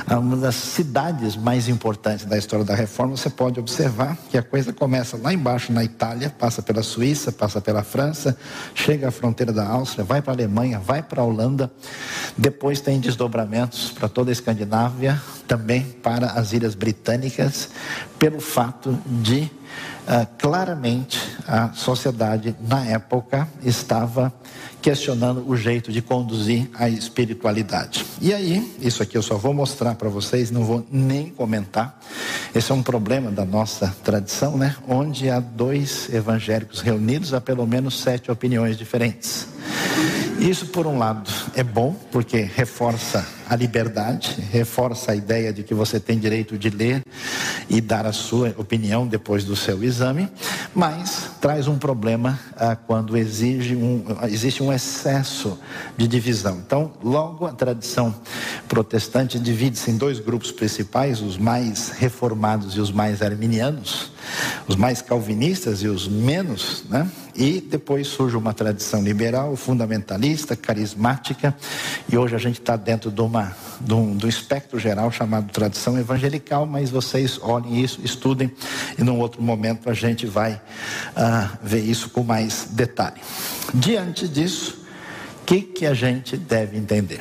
Uma 0.09 0.37
das 0.37 0.55
cidades 0.55 1.35
mais 1.35 1.69
importantes 1.69 2.25
da 2.25 2.39
história 2.39 2.65
da 2.65 2.77
reforma, 2.77 3.17
você 3.17 3.29
pode 3.29 3.59
observar 3.59 4.17
que 4.31 4.39
a 4.39 4.43
coisa 4.43 4.73
começa 4.73 5.17
lá 5.17 5.35
embaixo 5.35 5.73
na 5.73 5.83
Itália, 5.83 6.31
passa 6.31 6.63
pela 6.63 6.81
Suíça, 6.81 7.33
passa 7.33 7.61
pela 7.61 7.83
França, 7.83 8.39
chega 8.73 9.09
à 9.09 9.11
fronteira 9.11 9.53
da 9.53 9.67
Áustria, 9.67 10.05
vai 10.05 10.23
para 10.23 10.33
a 10.33 10.37
Alemanha, 10.37 10.79
vai 10.79 11.03
para 11.03 11.23
a 11.23 11.25
Holanda, 11.25 11.73
depois 12.39 12.81
tem 12.81 13.01
desdobramentos 13.01 13.91
para 13.91 14.09
toda 14.09 14.31
a 14.31 14.33
Escandinávia, 14.33 15.21
também 15.49 15.83
para 15.83 16.27
as 16.33 16.53
Ilhas 16.53 16.77
Britânicas, 16.77 17.71
pelo 18.17 18.39
fato 18.39 18.97
de 19.07 19.51
uh, 20.07 20.27
claramente 20.39 21.21
a 21.49 21.73
sociedade 21.73 22.55
na 22.61 22.85
época 22.85 23.49
estava 23.61 24.33
questionando 24.81 25.45
o 25.49 25.57
jeito 25.57 25.91
de 25.91 26.01
conduzir 26.01 26.69
a 26.75 26.89
espiritualidade. 26.89 28.05
E 28.21 28.33
aí, 28.33 28.77
isso 28.81 29.03
aqui 29.03 29.17
eu 29.17 29.23
só 29.23 29.37
vou 29.37 29.53
mostrar 29.53 29.95
para 29.95 30.09
vocês, 30.09 30.51
não 30.51 30.65
vou 30.65 30.87
nem 30.91 31.31
comentar. 31.31 32.01
Esse 32.55 32.73
é 32.73 32.75
um 32.75 32.83
problema 32.83 33.31
da 33.31 33.45
nossa 33.45 33.95
tradição, 34.03 34.57
né? 34.57 34.77
Onde 34.89 35.29
há 35.29 35.41
dois 35.41 36.09
evangélicos 36.13 36.81
reunidos, 36.81 37.35
há 37.35 37.41
pelo 37.41 37.67
menos 37.67 38.01
sete 38.01 38.31
opiniões 38.31 38.77
diferentes. 38.77 39.49
Isso, 40.39 40.67
por 40.67 40.87
um 40.87 40.99
lado, 40.99 41.31
é 41.55 41.65
bom, 41.65 41.97
porque 42.13 42.43
reforça 42.43 43.27
a 43.49 43.57
liberdade, 43.57 44.37
reforça 44.53 45.13
a 45.13 45.17
ideia 45.17 45.53
de 45.53 45.63
que 45.63 45.73
você 45.73 45.99
tem 45.99 46.19
direito 46.19 46.59
de 46.59 46.69
ler 46.69 47.03
e 47.69 47.81
dar 47.81 48.07
a 48.07 48.13
sua 48.13 48.55
opinião 48.59 49.07
depois 49.07 49.45
do 49.45 49.57
seu 49.57 49.83
exame, 49.83 50.29
mas 50.75 51.31
traz 51.41 51.67
um 51.67 51.79
problema 51.79 52.39
ah, 52.57 52.77
quando 52.77 53.17
exige 53.17 53.75
um, 53.75 54.05
existe 54.25 54.63
um 54.63 54.66
excesso 54.73 55.59
de 55.97 56.07
divisão. 56.07 56.63
Então, 56.65 56.93
logo 57.03 57.47
a 57.47 57.53
tradição 57.53 58.15
protestante 58.69 59.39
divide-se 59.39 59.91
em 59.91 59.97
dois 59.97 60.19
grupos 60.19 60.53
principais, 60.53 61.21
os 61.21 61.37
mais 61.37 61.91
reformados 61.91 62.75
e 62.75 62.81
os 62.81 62.91
mais 62.91 63.23
arminianos 63.23 64.11
os 64.67 64.77
mais 64.77 65.01
calvinistas 65.01 65.83
e 65.83 65.89
os 65.89 66.09
menos, 66.09 66.85
né? 66.89 67.09
E 67.37 67.61
depois 67.61 68.07
surge 68.07 68.35
uma 68.35 68.55
tradição 68.55 69.03
liberal, 69.03 69.55
fundamentalista, 69.57 70.57
carismática, 70.57 71.55
e 72.11 72.17
hoje 72.17 72.35
a 72.35 72.39
gente 72.39 72.61
está 72.61 72.77
dentro 72.77 73.11
de, 73.11 73.21
uma, 73.21 73.55
um, 73.91 74.17
espectro 74.27 74.79
geral 74.79 75.13
chamado 75.13 75.53
tradição 75.53 75.99
evangelical, 75.99 76.65
mas 76.65 76.89
vocês 76.89 77.39
olhem 77.43 77.83
isso, 77.83 78.01
estudem, 78.03 78.51
e 78.99 79.05
num 79.05 79.19
outro 79.19 79.43
momento 79.43 79.91
a 79.91 79.95
gente 79.95 80.25
vai 80.25 80.55
uh, 80.55 81.59
ver 81.63 81.83
isso 81.83 82.09
com 82.09 82.23
mais 82.23 82.69
detalhe. 82.71 83.21
Diante 83.75 84.27
disso, 84.27 84.87
o 85.43 85.45
que, 85.45 85.61
que 85.61 85.85
a 85.85 85.93
gente 85.93 86.39
deve 86.39 86.79
entender? 86.79 87.21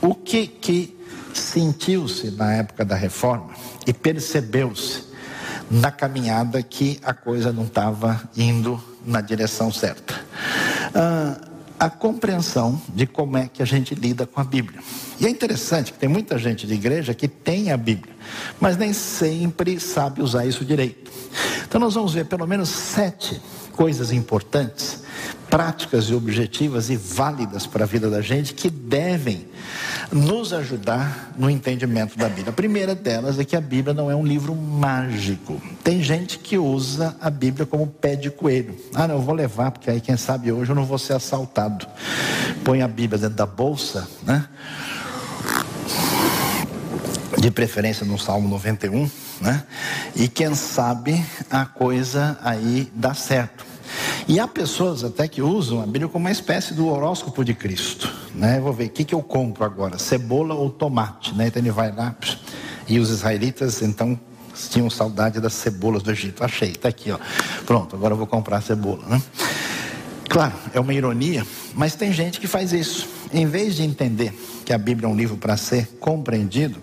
O 0.00 0.12
que, 0.14 0.48
que 0.48 0.98
sentiu-se 1.32 2.32
na 2.32 2.52
época 2.54 2.84
da 2.84 2.96
reforma 2.96 3.50
e 3.86 3.92
percebeu-se 3.92 5.04
na 5.70 5.90
caminhada 5.90 6.62
que 6.62 6.98
a 7.02 7.14
coisa 7.14 7.52
não 7.52 7.64
estava 7.64 8.28
indo 8.36 8.91
na 9.04 9.20
direção 9.20 9.72
certa. 9.72 10.14
Ah, 10.94 11.40
a 11.78 11.90
compreensão 11.90 12.80
de 12.94 13.06
como 13.06 13.36
é 13.36 13.48
que 13.52 13.60
a 13.60 13.66
gente 13.66 13.92
lida 13.94 14.24
com 14.24 14.40
a 14.40 14.44
Bíblia. 14.44 14.80
E 15.18 15.26
é 15.26 15.28
interessante 15.28 15.92
que 15.92 15.98
tem 15.98 16.08
muita 16.08 16.38
gente 16.38 16.64
de 16.64 16.74
igreja 16.74 17.12
que 17.12 17.26
tem 17.26 17.72
a 17.72 17.76
Bíblia, 17.76 18.14
mas 18.60 18.76
nem 18.76 18.92
sempre 18.92 19.80
sabe 19.80 20.22
usar 20.22 20.46
isso 20.46 20.64
direito. 20.64 21.10
Então 21.66 21.80
nós 21.80 21.94
vamos 21.94 22.14
ver 22.14 22.26
pelo 22.26 22.46
menos 22.46 22.68
sete 22.68 23.42
coisas 23.72 24.12
importantes 24.12 25.01
práticas 25.32 26.04
e 26.04 26.14
objetivas 26.14 26.88
e 26.88 26.96
válidas 26.96 27.66
para 27.66 27.84
a 27.84 27.86
vida 27.86 28.08
da 28.08 28.22
gente 28.22 28.54
que 28.54 28.70
devem 28.70 29.46
nos 30.10 30.52
ajudar 30.52 31.32
no 31.36 31.48
entendimento 31.48 32.16
da 32.18 32.28
Bíblia. 32.28 32.50
A 32.50 32.52
primeira 32.52 32.94
delas 32.94 33.38
é 33.38 33.44
que 33.44 33.56
a 33.56 33.60
Bíblia 33.60 33.94
não 33.94 34.10
é 34.10 34.16
um 34.16 34.24
livro 34.24 34.54
mágico. 34.54 35.60
Tem 35.82 36.02
gente 36.02 36.38
que 36.38 36.58
usa 36.58 37.16
a 37.20 37.30
Bíblia 37.30 37.66
como 37.66 37.86
pé 37.86 38.14
de 38.16 38.30
coelho. 38.30 38.76
Ah, 38.94 39.08
não, 39.08 39.16
eu 39.16 39.22
vou 39.22 39.34
levar, 39.34 39.70
porque 39.70 39.90
aí 39.90 40.00
quem 40.00 40.16
sabe 40.16 40.52
hoje 40.52 40.70
eu 40.70 40.76
não 40.76 40.84
vou 40.84 40.98
ser 40.98 41.14
assaltado. 41.14 41.86
Põe 42.64 42.82
a 42.82 42.88
Bíblia 42.88 43.18
dentro 43.18 43.36
da 43.36 43.46
bolsa, 43.46 44.08
né? 44.22 44.46
De 47.38 47.50
preferência 47.50 48.06
no 48.06 48.18
Salmo 48.18 48.48
91, 48.48 49.10
né? 49.40 49.64
E 50.14 50.28
quem 50.28 50.54
sabe 50.54 51.24
a 51.50 51.64
coisa 51.64 52.38
aí 52.42 52.90
dá 52.94 53.14
certo. 53.14 53.71
E 54.32 54.40
há 54.40 54.48
pessoas 54.48 55.04
até 55.04 55.28
que 55.28 55.42
usam 55.42 55.82
a 55.82 55.84
Bíblia 55.84 56.08
como 56.08 56.24
uma 56.24 56.30
espécie 56.30 56.72
do 56.72 56.88
horóscopo 56.88 57.44
de 57.44 57.52
Cristo. 57.52 58.10
Né? 58.34 58.58
vou 58.60 58.72
ver 58.72 58.86
o 58.86 58.88
que, 58.88 59.04
que 59.04 59.14
eu 59.14 59.22
compro 59.22 59.62
agora, 59.62 59.98
cebola 59.98 60.54
ou 60.54 60.70
tomate. 60.70 61.34
Né? 61.34 61.48
Então 61.48 61.60
ele 61.60 61.70
vai 61.70 61.94
lá 61.94 62.16
e 62.88 62.98
os 62.98 63.10
israelitas 63.10 63.82
então 63.82 64.18
tinham 64.70 64.88
saudade 64.88 65.38
das 65.38 65.52
cebolas 65.52 66.02
do 66.02 66.10
Egito. 66.10 66.42
Achei, 66.42 66.70
está 66.70 66.88
aqui, 66.88 67.12
ó. 67.12 67.18
Pronto, 67.66 67.94
agora 67.94 68.14
eu 68.14 68.16
vou 68.16 68.26
comprar 68.26 68.62
cebola. 68.62 69.04
Né? 69.06 69.22
Claro, 70.32 70.54
é 70.72 70.80
uma 70.80 70.94
ironia, 70.94 71.46
mas 71.74 71.94
tem 71.94 72.10
gente 72.10 72.40
que 72.40 72.46
faz 72.46 72.72
isso. 72.72 73.06
Em 73.34 73.44
vez 73.44 73.76
de 73.76 73.82
entender 73.82 74.32
que 74.64 74.72
a 74.72 74.78
Bíblia 74.78 75.06
é 75.06 75.12
um 75.12 75.14
livro 75.14 75.36
para 75.36 75.58
ser 75.58 75.86
compreendido, 76.00 76.80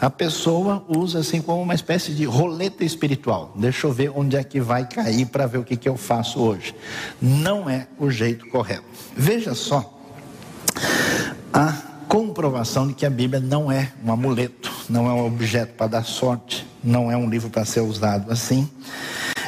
a 0.00 0.08
pessoa 0.08 0.84
usa 0.86 1.18
assim 1.18 1.42
como 1.42 1.60
uma 1.60 1.74
espécie 1.74 2.12
de 2.12 2.24
roleta 2.24 2.84
espiritual. 2.84 3.52
Deixa 3.56 3.88
eu 3.88 3.92
ver 3.92 4.12
onde 4.14 4.36
é 4.36 4.44
que 4.44 4.60
vai 4.60 4.88
cair 4.88 5.26
para 5.26 5.48
ver 5.48 5.58
o 5.58 5.64
que, 5.64 5.76
que 5.76 5.88
eu 5.88 5.96
faço 5.96 6.38
hoje. 6.38 6.76
Não 7.20 7.68
é 7.68 7.88
o 7.98 8.08
jeito 8.08 8.48
correto. 8.50 8.84
Veja 9.16 9.52
só 9.52 9.98
a 11.52 11.72
comprovação 12.06 12.86
de 12.86 12.94
que 12.94 13.04
a 13.04 13.10
Bíblia 13.10 13.40
não 13.40 13.70
é 13.70 13.90
um 14.04 14.12
amuleto, 14.12 14.70
não 14.88 15.10
é 15.10 15.12
um 15.12 15.26
objeto 15.26 15.74
para 15.74 15.88
dar 15.88 16.04
sorte, 16.04 16.64
não 16.84 17.10
é 17.10 17.16
um 17.16 17.28
livro 17.28 17.50
para 17.50 17.64
ser 17.64 17.80
usado 17.80 18.30
assim. 18.30 18.70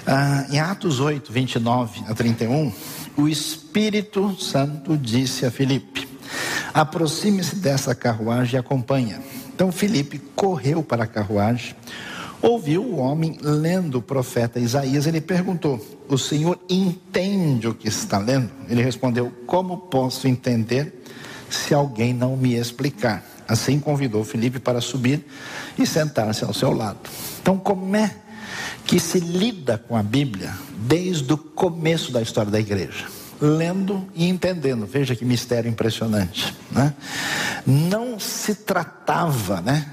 Ah, 0.05 0.45
em 0.51 0.59
Atos 0.59 0.99
8, 0.99 1.33
29 1.33 2.03
a 2.09 2.15
31, 2.15 2.73
o 3.17 3.29
Espírito 3.29 4.35
Santo 4.41 4.97
disse 4.97 5.47
a 5.47 5.51
Filipe: 5.51 6.09
aproxime-se 6.73 7.57
dessa 7.57 7.95
carruagem 7.95 8.57
e 8.57 8.59
acompanha. 8.59 9.21
Então 9.55 9.71
Filipe 9.71 10.19
correu 10.35 10.83
para 10.83 11.05
a 11.05 11.07
carruagem, 11.07 11.77
ouviu 12.43 12.83
o 12.83 12.97
homem 12.97 13.39
lendo 13.41 13.99
o 13.99 14.03
profeta 14.03 14.59
Isaías. 14.59 15.07
Ele 15.07 15.21
perguntou: 15.21 15.81
O 16.09 16.19
senhor 16.19 16.59
entende 16.69 17.69
o 17.69 17.75
que 17.75 17.89
está 17.89 18.19
lendo? 18.19 18.51
Ele 18.69 18.83
respondeu: 18.83 19.33
Como 19.47 19.77
posso 19.77 20.27
entender 20.27 21.05
se 21.49 21.73
alguém 21.73 22.13
não 22.13 22.37
me 22.37 22.55
explicar? 22.55 23.25
Assim 23.47 23.79
convidou 23.79 24.25
Filipe 24.25 24.59
para 24.59 24.81
subir 24.81 25.25
e 25.79 25.87
sentar-se 25.87 26.45
ao 26.45 26.55
seu 26.55 26.73
lado. 26.73 26.99
Então, 27.41 27.59
como 27.59 27.95
é 27.95 28.17
que 28.87 29.01
se 29.01 29.19
lida 29.19 29.79
com 29.79 29.97
a 29.97 30.03
Bíblia 30.03 30.53
desde 30.77 31.33
o 31.33 31.39
começo 31.39 32.13
da 32.13 32.21
história 32.21 32.51
da 32.51 32.61
igreja. 32.61 33.07
Lendo 33.41 34.07
e 34.15 34.29
entendendo, 34.29 34.87
veja 34.87 35.17
que 35.17 35.25
mistério 35.25 35.69
impressionante. 35.69 36.55
Né? 36.71 36.95
Não 37.67 38.19
se 38.19 38.55
tratava, 38.55 39.61
né? 39.61 39.91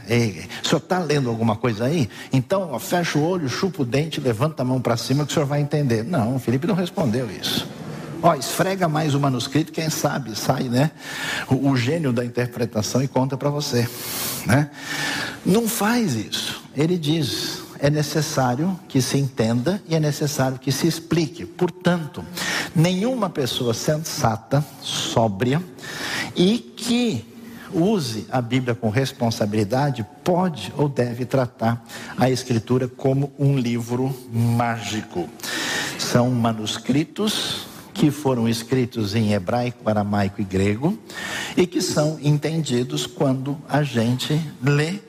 O 0.63 0.67
senhor 0.67 0.77
está 0.77 0.99
lendo 0.99 1.29
alguma 1.29 1.55
coisa 1.55 1.85
aí? 1.85 2.07
Então, 2.31 2.69
ó, 2.71 2.79
fecha 2.79 3.17
o 3.17 3.23
olho, 3.23 3.49
chupa 3.49 3.81
o 3.81 3.85
dente, 3.85 4.21
levanta 4.21 4.61
a 4.61 4.65
mão 4.65 4.79
para 4.79 4.95
cima 4.95 5.25
que 5.25 5.31
o 5.31 5.33
senhor 5.33 5.45
vai 5.45 5.59
entender. 5.59 6.03
Não, 6.03 6.39
Felipe 6.39 6.67
não 6.67 6.75
respondeu 6.75 7.29
isso. 7.31 7.67
Ó, 8.21 8.35
esfrega 8.35 8.87
mais 8.87 9.15
o 9.15 9.19
manuscrito, 9.19 9.71
quem 9.71 9.89
sabe 9.89 10.37
sai, 10.37 10.63
né? 10.63 10.91
O, 11.49 11.71
o 11.71 11.75
gênio 11.75 12.13
da 12.13 12.23
interpretação 12.23 13.01
e 13.01 13.07
conta 13.07 13.35
para 13.35 13.49
você, 13.49 13.89
né? 14.45 14.69
Não 15.43 15.67
faz 15.67 16.13
isso. 16.13 16.61
Ele 16.75 16.97
diz: 16.97 17.60
é 17.81 17.89
necessário 17.89 18.79
que 18.87 19.01
se 19.01 19.17
entenda 19.17 19.81
e 19.89 19.95
é 19.95 19.99
necessário 19.99 20.59
que 20.59 20.71
se 20.71 20.85
explique. 20.85 21.45
Portanto, 21.45 22.23
nenhuma 22.75 23.27
pessoa 23.27 23.73
sensata, 23.73 24.63
sóbria 24.83 25.61
e 26.35 26.59
que 26.59 27.25
use 27.73 28.27
a 28.29 28.39
Bíblia 28.39 28.75
com 28.75 28.89
responsabilidade 28.89 30.05
pode 30.23 30.71
ou 30.77 30.87
deve 30.87 31.25
tratar 31.25 31.83
a 32.15 32.29
Escritura 32.29 32.87
como 32.87 33.33
um 33.39 33.57
livro 33.57 34.15
mágico. 34.31 35.27
São 35.97 36.29
manuscritos 36.29 37.65
que 37.95 38.11
foram 38.11 38.47
escritos 38.47 39.15
em 39.15 39.33
hebraico, 39.33 39.89
aramaico 39.89 40.39
e 40.39 40.43
grego 40.43 40.97
e 41.57 41.65
que 41.65 41.81
são 41.81 42.19
entendidos 42.21 43.07
quando 43.07 43.57
a 43.67 43.81
gente 43.81 44.39
lê 44.61 44.99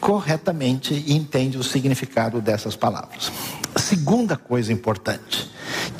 corretamente 0.00 0.94
e 0.94 1.14
entende 1.14 1.58
o 1.58 1.62
significado 1.62 2.40
dessas 2.40 2.76
palavras. 2.76 3.32
Segunda 3.76 4.36
coisa 4.36 4.72
importante, 4.72 5.50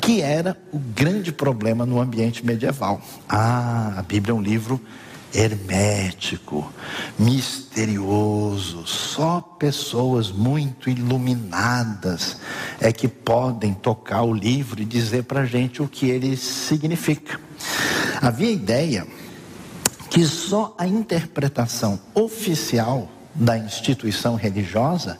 que 0.01 0.21
era 0.21 0.57
o 0.71 0.79
grande 0.79 1.31
problema 1.31 1.85
no 1.85 1.99
ambiente 1.99 2.45
medieval. 2.45 3.01
Ah, 3.27 3.93
a 3.97 4.01
Bíblia 4.01 4.31
é 4.31 4.35
um 4.35 4.41
livro 4.41 4.81
hermético, 5.33 6.71
misterioso. 7.17 8.85
Só 8.87 9.41
pessoas 9.41 10.31
muito 10.31 10.89
iluminadas 10.89 12.37
é 12.79 12.91
que 12.91 13.07
podem 13.07 13.73
tocar 13.73 14.23
o 14.23 14.33
livro 14.33 14.81
e 14.81 14.85
dizer 14.85 15.23
para 15.23 15.41
a 15.41 15.45
gente 15.45 15.81
o 15.81 15.87
que 15.87 16.09
ele 16.09 16.35
significa. 16.35 17.39
Havia 18.21 18.49
a 18.49 18.51
ideia 18.51 19.07
que 20.09 20.25
só 20.25 20.73
a 20.77 20.87
interpretação 20.87 21.99
oficial 22.15 23.07
da 23.39 23.57
instituição 23.57 24.35
religiosa 24.35 25.17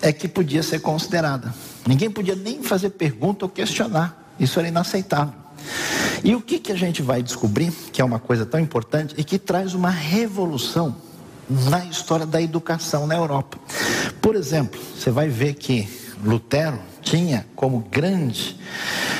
é 0.00 0.12
que 0.12 0.28
podia 0.28 0.62
ser 0.62 0.80
considerada. 0.80 1.52
Ninguém 1.86 2.10
podia 2.10 2.36
nem 2.36 2.62
fazer 2.62 2.90
pergunta 2.90 3.44
ou 3.44 3.48
questionar. 3.48 4.16
Isso 4.38 4.58
era 4.58 4.68
inaceitável. 4.68 5.34
E 6.22 6.34
o 6.34 6.40
que, 6.40 6.58
que 6.58 6.70
a 6.70 6.76
gente 6.76 7.02
vai 7.02 7.22
descobrir, 7.22 7.72
que 7.92 8.00
é 8.00 8.04
uma 8.04 8.20
coisa 8.20 8.46
tão 8.46 8.60
importante 8.60 9.14
e 9.18 9.24
que 9.24 9.38
traz 9.38 9.74
uma 9.74 9.90
revolução 9.90 10.96
na 11.48 11.84
história 11.84 12.26
da 12.26 12.40
educação 12.40 13.06
na 13.06 13.14
Europa. 13.14 13.58
Por 14.20 14.34
exemplo, 14.34 14.80
você 14.96 15.10
vai 15.10 15.28
ver 15.28 15.54
que 15.54 15.88
Lutero 16.24 16.78
tinha 17.02 17.46
como 17.54 17.80
grande 17.90 18.58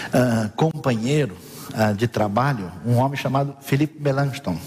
uh, 0.08 0.50
companheiro 0.56 1.36
uh, 1.70 1.94
de 1.94 2.08
trabalho 2.08 2.72
um 2.84 2.96
homem 2.96 3.16
chamado 3.16 3.56
Philippe 3.60 4.00
Melanchthon. 4.00 4.58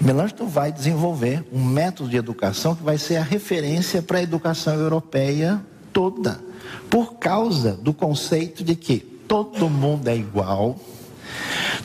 Melanchthon 0.00 0.46
vai 0.46 0.70
desenvolver 0.70 1.44
um 1.52 1.64
método 1.64 2.08
de 2.08 2.16
educação 2.16 2.74
que 2.74 2.82
vai 2.82 2.98
ser 2.98 3.16
a 3.16 3.22
referência 3.22 4.00
para 4.00 4.18
a 4.18 4.22
educação 4.22 4.74
europeia 4.74 5.60
toda, 5.92 6.40
por 6.88 7.14
causa 7.14 7.72
do 7.72 7.92
conceito 7.92 8.62
de 8.62 8.76
que 8.76 8.98
todo 8.98 9.68
mundo 9.68 10.08
é 10.08 10.16
igual, 10.16 10.78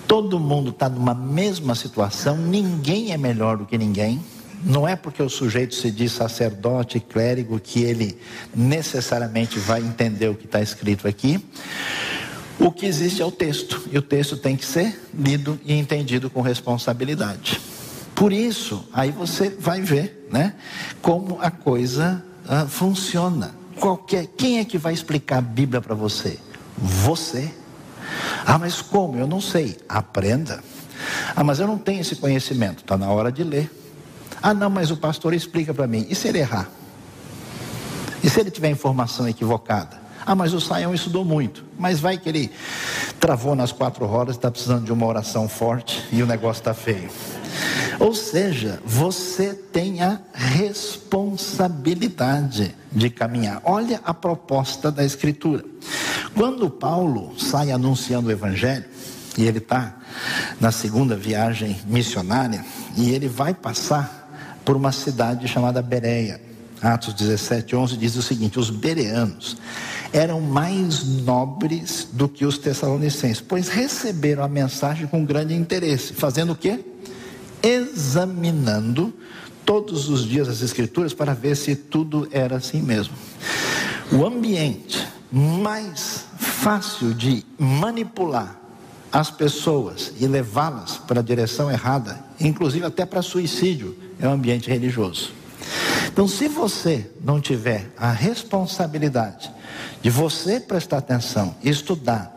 todo 0.08 0.40
mundo 0.40 0.70
está 0.70 0.88
numa 0.88 1.16
mesma 1.16 1.76
situação, 1.76 2.38
ninguém 2.38 3.12
é 3.12 3.18
melhor 3.18 3.58
do 3.58 3.66
que 3.66 3.78
ninguém. 3.78 4.22
Não 4.66 4.88
é 4.88 4.96
porque 4.96 5.22
o 5.22 5.30
sujeito 5.30 5.76
se 5.76 5.92
diz 5.92 6.14
sacerdote, 6.14 7.00
clérigo, 7.00 7.60
que 7.60 7.84
ele 7.84 8.18
necessariamente 8.56 9.60
vai 9.60 9.82
entender 9.82 10.30
o 10.30 10.36
que 10.36 10.46
está 10.46 10.62
escrito 10.62 11.06
aqui. 11.06 11.44
O 12.58 12.72
que 12.72 12.86
existe 12.86 13.22
é 13.22 13.26
o 13.26 13.32
texto, 13.32 13.84
e 13.92 13.98
o 13.98 14.02
texto 14.02 14.38
tem 14.38 14.56
que 14.56 14.66
ser 14.66 14.98
lido 15.14 15.60
e 15.66 15.74
entendido 15.74 16.30
com 16.30 16.40
responsabilidade. 16.42 17.60
Por 18.24 18.32
isso, 18.32 18.88
aí 18.94 19.12
você 19.12 19.50
vai 19.50 19.82
ver, 19.82 20.30
né, 20.32 20.54
como 21.02 21.40
a 21.42 21.52
coisa 21.52 22.24
ah, 22.48 22.66
funciona. 22.66 23.54
Qualquer, 23.78 24.28
quem 24.28 24.60
é 24.60 24.64
que 24.64 24.78
vai 24.78 24.94
explicar 24.94 25.40
a 25.40 25.42
Bíblia 25.42 25.82
para 25.82 25.94
você? 25.94 26.40
Você. 26.78 27.54
Ah, 28.46 28.58
mas 28.58 28.82
como? 28.82 29.20
Eu 29.20 29.28
não 29.28 29.42
sei. 29.42 29.78
Aprenda. 29.90 30.64
Ah, 31.36 31.44
mas 31.44 31.60
eu 31.60 31.68
não 31.68 31.78
tenho 31.78 32.00
esse 32.00 32.16
conhecimento. 32.16 32.78
Está 32.78 32.96
na 32.96 33.12
hora 33.12 33.30
de 33.30 33.44
ler. 33.44 33.70
Ah, 34.42 34.54
não, 34.54 34.70
mas 34.70 34.90
o 34.90 34.96
pastor 34.96 35.34
explica 35.34 35.74
para 35.74 35.86
mim. 35.86 36.08
E 36.10 36.16
se 36.16 36.30
ele 36.30 36.40
errar? 36.40 36.70
E 38.24 38.30
se 38.30 38.40
ele 38.40 38.52
tiver 38.52 38.70
informação 38.70 39.28
equivocada? 39.28 40.02
Ah, 40.26 40.34
mas 40.34 40.54
o 40.54 40.62
Saião 40.62 40.94
estudou 40.94 41.26
muito. 41.26 41.66
Mas 41.78 42.00
vai 42.00 42.18
que 42.18 42.30
ele 42.30 42.50
travou 43.20 43.54
nas 43.54 43.74
quatro 43.74 44.06
horas, 44.10 44.38
está 44.38 44.50
precisando 44.50 44.86
de 44.86 44.94
uma 44.94 45.06
oração 45.06 45.50
forte 45.50 46.02
e 46.10 46.24
o 46.24 46.26
negócio 46.26 46.62
está 46.62 46.74
feio. 46.74 47.10
Ou 48.00 48.14
seja, 48.14 48.80
você 48.86 49.54
tem 49.54 50.02
a 50.02 50.20
responsabilidade 50.34 52.76
de 52.92 53.10
caminhar. 53.10 53.62
Olha 53.64 54.02
a 54.04 54.14
proposta 54.14 54.92
da 54.92 55.04
Escritura. 55.04 55.66
Quando 56.36 56.70
Paulo 56.70 57.34
sai 57.40 57.72
anunciando 57.72 58.30
o 58.30 58.32
Evangelho, 58.32 58.86
e 59.38 59.46
ele 59.46 59.58
está 59.58 59.98
na 60.60 60.72
segunda 60.72 61.16
viagem 61.16 61.80
missionária, 61.88 62.64
e 62.96 63.12
ele 63.12 63.28
vai 63.28 63.54
passar 63.54 64.60
por 64.64 64.76
uma 64.76 64.92
cidade 64.92 65.48
chamada 65.48 65.82
Bereia. 65.82 66.40
Atos 66.82 67.14
17, 67.14 67.76
11 67.76 67.98
diz 67.98 68.16
o 68.16 68.22
seguinte: 68.22 68.60
os 68.60 68.70
bereanos 68.70 69.58
eram 70.12 70.42
mais 70.42 71.04
nobres 71.04 72.08
do 72.12 72.30
que 72.30 72.46
os 72.46 72.58
tessalonicenses, 72.58 73.42
pois 73.42 73.70
receberam 73.70 74.44
a 74.44 74.48
mensagem 74.48 75.08
com 75.08 75.26
grande 75.26 75.56
interesse, 75.56 76.14
fazendo 76.14 76.54
o 76.54 76.56
quê? 76.56 76.80
Examinando 77.64 79.14
todos 79.66 80.10
os 80.10 80.26
dias 80.26 80.50
as 80.50 80.62
escrituras 80.62 81.14
para 81.14 81.34
ver 81.34 81.56
se 81.56 81.76
tudo 81.76 82.28
era 82.32 82.58
assim 82.58 82.82
mesmo. 82.82 83.16
O 84.12 84.26
ambiente 84.26 85.08
mais 85.32 86.26
fácil 86.38 87.14
de 87.14 87.44
manipular 87.58 88.60
as 89.12 89.32
pessoas 89.32 90.12
e 90.20 90.28
levá-las 90.28 90.98
para 90.98 91.20
a 91.20 91.24
direção 91.24 91.72
errada, 91.72 92.20
inclusive 92.40 92.86
até 92.86 93.06
para 93.06 93.22
suicídio, 93.22 93.98
é 94.20 94.28
o 94.28 94.32
ambiente 94.32 94.70
religioso. 94.70 95.32
Então, 96.08 96.28
se 96.28 96.48
você 96.48 97.10
não 97.24 97.40
tiver 97.40 97.92
a 97.98 98.12
responsabilidade 98.12 99.52
de 100.02 100.10
você 100.10 100.60
prestar 100.60 100.98
atenção, 100.98 101.56
estudar, 101.64 102.33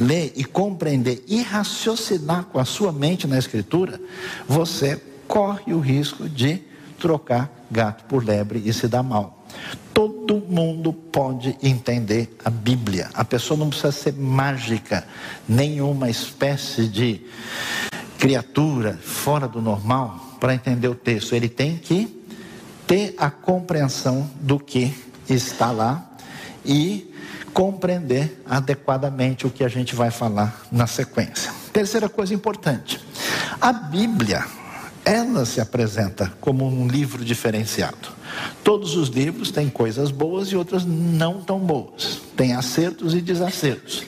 ler 0.00 0.32
e 0.34 0.44
compreender 0.44 1.22
e 1.28 1.42
raciocinar 1.42 2.44
com 2.44 2.58
a 2.58 2.64
sua 2.64 2.90
mente 2.90 3.26
na 3.26 3.38
Escritura, 3.38 4.00
você 4.48 5.00
corre 5.28 5.74
o 5.74 5.78
risco 5.78 6.26
de 6.26 6.62
trocar 6.98 7.50
gato 7.70 8.04
por 8.04 8.24
lebre 8.24 8.62
e 8.64 8.72
se 8.72 8.88
dar 8.88 9.02
mal. 9.02 9.44
Todo 9.92 10.40
mundo 10.48 10.92
pode 10.92 11.56
entender 11.62 12.34
a 12.42 12.48
Bíblia. 12.48 13.10
A 13.12 13.24
pessoa 13.24 13.58
não 13.58 13.68
precisa 13.68 13.92
ser 13.92 14.14
mágica, 14.14 15.06
nenhuma 15.46 16.08
espécie 16.08 16.86
de 16.86 17.20
criatura 18.18 18.98
fora 19.02 19.46
do 19.46 19.60
normal 19.60 20.36
para 20.40 20.54
entender 20.54 20.88
o 20.88 20.94
texto. 20.94 21.34
Ele 21.34 21.48
tem 21.48 21.76
que 21.76 22.24
ter 22.86 23.14
a 23.18 23.30
compreensão 23.30 24.30
do 24.40 24.58
que 24.58 24.94
está 25.28 25.70
lá 25.70 26.10
e 26.64 27.09
compreender 27.52 28.42
adequadamente 28.46 29.46
o 29.46 29.50
que 29.50 29.64
a 29.64 29.68
gente 29.68 29.94
vai 29.94 30.10
falar 30.10 30.66
na 30.70 30.86
sequência. 30.86 31.52
Terceira 31.72 32.08
coisa 32.08 32.34
importante: 32.34 33.00
a 33.60 33.72
Bíblia, 33.72 34.44
ela 35.04 35.44
se 35.44 35.60
apresenta 35.60 36.32
como 36.40 36.66
um 36.66 36.86
livro 36.86 37.24
diferenciado. 37.24 38.20
Todos 38.62 38.96
os 38.96 39.08
livros 39.08 39.50
têm 39.50 39.68
coisas 39.68 40.10
boas 40.10 40.48
e 40.48 40.56
outras 40.56 40.84
não 40.84 41.40
tão 41.40 41.58
boas, 41.58 42.20
tem 42.36 42.54
acertos 42.54 43.14
e 43.14 43.20
desacertos. 43.20 44.04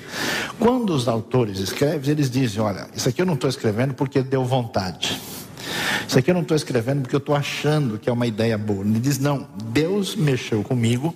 Quando 0.59 0.91
os 0.91 1.09
autores 1.09 1.59
escrevem, 1.59 2.11
eles 2.11 2.31
dizem: 2.31 2.61
Olha, 2.61 2.87
isso 2.95 3.09
aqui 3.09 3.21
eu 3.21 3.27
não 3.27 3.35
estou 3.35 3.51
escrevendo 3.51 3.95
porque 3.95 4.23
deu 4.23 4.45
vontade. 4.45 5.21
Isso 6.07 6.19
aqui 6.19 6.31
eu 6.31 6.35
não 6.35 6.43
estou 6.43 6.57
escrevendo 6.57 7.03
porque 7.03 7.15
eu 7.15 7.19
estou 7.19 7.35
achando 7.35 7.99
que 7.99 8.09
é 8.09 8.13
uma 8.13 8.27
ideia 8.27 8.57
boa. 8.57 8.85
Ele 8.85 9.01
diz: 9.01 9.19
Não, 9.19 9.49
Deus 9.73 10.15
mexeu 10.15 10.63
comigo 10.63 11.15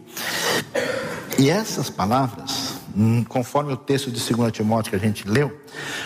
e 1.38 1.51
essas 1.51 1.90
palavras, 1.90 2.75
hum, 2.96 3.22
conforme 3.25 3.72
o 3.72 3.77
texto 3.77 4.11
de 4.11 4.20
2 4.20 4.53
Timóteo 4.53 4.90
que 4.90 4.96
a 4.96 4.99
gente 4.99 5.29
leu, 5.29 5.61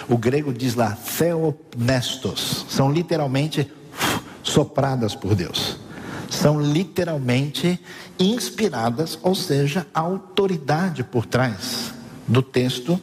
o 0.08 0.18
grego 0.18 0.52
diz 0.52 0.74
lá, 0.74 0.96
theopnestos, 1.18 2.66
são 2.68 2.90
literalmente 2.90 3.70
sopradas 4.42 5.14
por 5.14 5.34
Deus. 5.34 5.78
São 6.28 6.60
literalmente 6.60 7.80
inspiradas, 8.18 9.18
ou 9.22 9.34
seja, 9.34 9.86
a 9.94 10.00
autoridade 10.00 11.02
por 11.04 11.26
trás 11.26 11.92
do 12.26 12.42
texto 12.42 13.00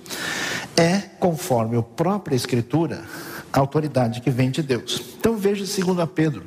é, 0.76 1.00
conforme 1.20 1.78
a 1.78 1.82
própria 1.82 2.36
Escritura, 2.36 3.04
a 3.52 3.60
autoridade 3.60 4.22
que 4.22 4.30
vem 4.30 4.52
de 4.52 4.62
Deus. 4.62 5.02
Então 5.20 5.36
veja 5.36 5.64
2 5.64 6.10
Pedro, 6.14 6.44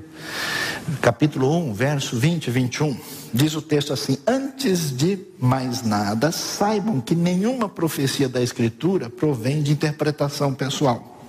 capítulo 1.00 1.54
1, 1.56 1.74
verso 1.74 2.16
20 2.16 2.46
e 2.46 2.50
21. 2.50 2.96
Diz 3.32 3.54
o 3.54 3.62
texto 3.62 3.92
assim: 3.92 4.18
Antes 4.60 4.94
de 4.94 5.18
mais 5.38 5.80
nada, 5.80 6.30
saibam 6.30 7.00
que 7.00 7.14
nenhuma 7.14 7.66
profecia 7.66 8.28
da 8.28 8.42
Escritura 8.42 9.08
provém 9.08 9.62
de 9.62 9.72
interpretação 9.72 10.52
pessoal. 10.52 11.24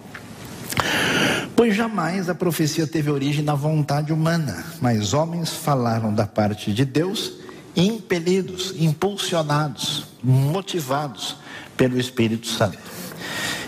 Pois 1.55 1.73
jamais 1.73 2.27
a 2.27 2.35
profecia 2.35 2.85
teve 2.85 3.09
origem 3.09 3.41
na 3.41 3.55
vontade 3.55 4.11
humana, 4.11 4.65
mas 4.81 5.13
homens 5.13 5.53
falaram 5.53 6.13
da 6.13 6.27
parte 6.27 6.73
de 6.73 6.83
Deus, 6.83 7.35
impelidos, 7.73 8.73
impulsionados, 8.77 10.07
motivados 10.21 11.37
pelo 11.77 11.97
Espírito 11.97 12.47
Santo. 12.47 12.79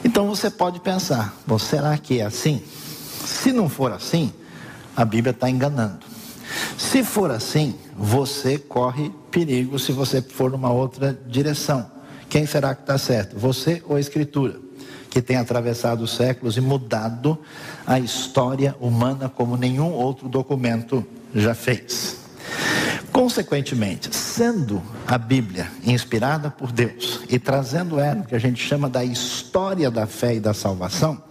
Então 0.03 0.27
você 0.27 0.49
pode 0.49 0.81
pensar: 0.81 1.41
será 1.57 1.97
que 1.97 2.19
é 2.19 2.25
assim? 2.25 2.61
Se 3.25 3.53
não 3.53 3.69
for 3.69 3.93
assim, 3.93 4.33
a 4.93 5.05
Bíblia 5.05 5.31
está 5.31 5.49
enganando. 5.49 6.12
Se 6.77 7.03
for 7.03 7.31
assim, 7.31 7.75
você 7.97 8.57
corre 8.57 9.11
perigo 9.31 9.79
se 9.79 9.91
você 9.91 10.21
for 10.21 10.51
numa 10.51 10.71
outra 10.71 11.17
direção. 11.27 11.89
Quem 12.29 12.45
será 12.45 12.73
que 12.73 12.81
está 12.81 12.97
certo? 12.97 13.37
Você 13.37 13.83
ou 13.87 13.95
a 13.95 13.99
Escritura? 13.99 14.59
Que 15.09 15.21
tem 15.21 15.37
atravessado 15.37 16.03
os 16.03 16.15
séculos 16.15 16.57
e 16.57 16.61
mudado 16.61 17.37
a 17.85 17.99
história 17.99 18.75
humana 18.79 19.29
como 19.29 19.55
nenhum 19.55 19.91
outro 19.91 20.27
documento 20.27 21.05
já 21.33 21.53
fez. 21.53 22.17
Consequentemente, 23.11 24.13
sendo 24.15 24.81
a 25.07 25.19
Bíblia 25.19 25.69
inspirada 25.85 26.49
por 26.49 26.71
Deus 26.71 27.21
e 27.29 27.37
trazendo 27.37 27.99
ela 27.99 28.23
que 28.23 28.33
a 28.33 28.39
gente 28.39 28.65
chama 28.65 28.89
da 28.89 29.05
história 29.05 29.91
da 29.91 30.07
fé 30.07 30.35
e 30.35 30.39
da 30.39 30.53
salvação, 30.53 31.21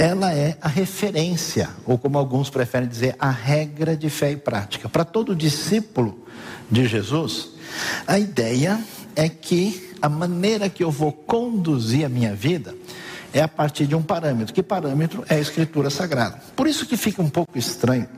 ela 0.00 0.32
é 0.32 0.56
a 0.62 0.68
referência, 0.68 1.68
ou 1.84 1.98
como 1.98 2.16
alguns 2.16 2.48
preferem 2.48 2.88
dizer, 2.88 3.14
a 3.18 3.28
regra 3.28 3.94
de 3.94 4.08
fé 4.08 4.32
e 4.32 4.36
prática. 4.36 4.88
Para 4.88 5.04
todo 5.04 5.36
discípulo 5.36 6.24
de 6.70 6.86
Jesus, 6.86 7.50
a 8.06 8.18
ideia 8.18 8.80
é 9.14 9.28
que 9.28 9.90
a 10.00 10.08
maneira 10.08 10.70
que 10.70 10.82
eu 10.82 10.90
vou 10.90 11.12
conduzir 11.12 12.06
a 12.06 12.08
minha 12.08 12.34
vida 12.34 12.74
é 13.30 13.42
a 13.42 13.48
partir 13.48 13.86
de 13.86 13.94
um 13.94 14.00
parâmetro. 14.00 14.54
Que 14.54 14.62
parâmetro 14.62 15.22
é 15.28 15.34
a 15.34 15.38
Escritura 15.38 15.90
Sagrada? 15.90 16.40
Por 16.56 16.66
isso 16.66 16.86
que 16.86 16.96
fica 16.96 17.20
um 17.20 17.28
pouco 17.28 17.58
estranho 17.58 18.08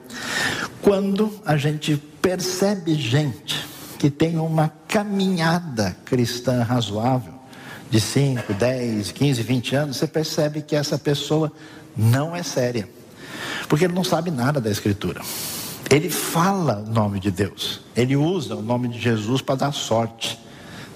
quando 0.81 1.33
a 1.45 1.57
gente 1.57 1.97
percebe 1.97 2.95
gente 2.95 3.67
que 3.99 4.09
tem 4.09 4.39
uma 4.39 4.69
caminhada 4.87 5.97
cristã 6.05 6.63
razoável, 6.63 7.35
de 7.93 8.01
5, 8.01 8.55
10, 8.55 9.13
15, 9.13 9.43
20 9.43 9.77
anos, 9.77 9.97
você 9.99 10.07
percebe 10.07 10.63
que 10.63 10.75
essa 10.75 10.97
pessoa 10.97 11.53
não 11.95 12.35
é 12.35 12.43
séria. 12.43 12.89
Porque 13.69 13.85
ele 13.85 13.93
não 13.93 14.03
sabe 14.03 14.31
nada 14.31 14.63
da 14.63 14.71
Escritura. 14.71 15.21
Ele 15.91 16.09
fala 16.09 16.83
o 16.87 16.91
nome 16.91 17.21
de 17.21 17.31
Deus. 17.31 17.83
Ele 17.95 18.17
usa 18.17 18.57
o 18.57 18.63
nome 18.63 18.89
de 18.89 18.99
Jesus 18.99 19.43
para 19.43 19.57
dar 19.57 19.73
sorte. 19.73 20.41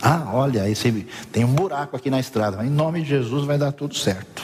Ah, 0.00 0.30
olha, 0.32 0.66
esse, 0.70 1.06
tem 1.30 1.44
um 1.44 1.52
buraco 1.52 1.98
aqui 1.98 2.08
na 2.08 2.18
estrada. 2.18 2.64
Em 2.64 2.70
nome 2.70 3.02
de 3.02 3.10
Jesus 3.10 3.44
vai 3.44 3.58
dar 3.58 3.72
tudo 3.72 3.94
certo. 3.94 4.42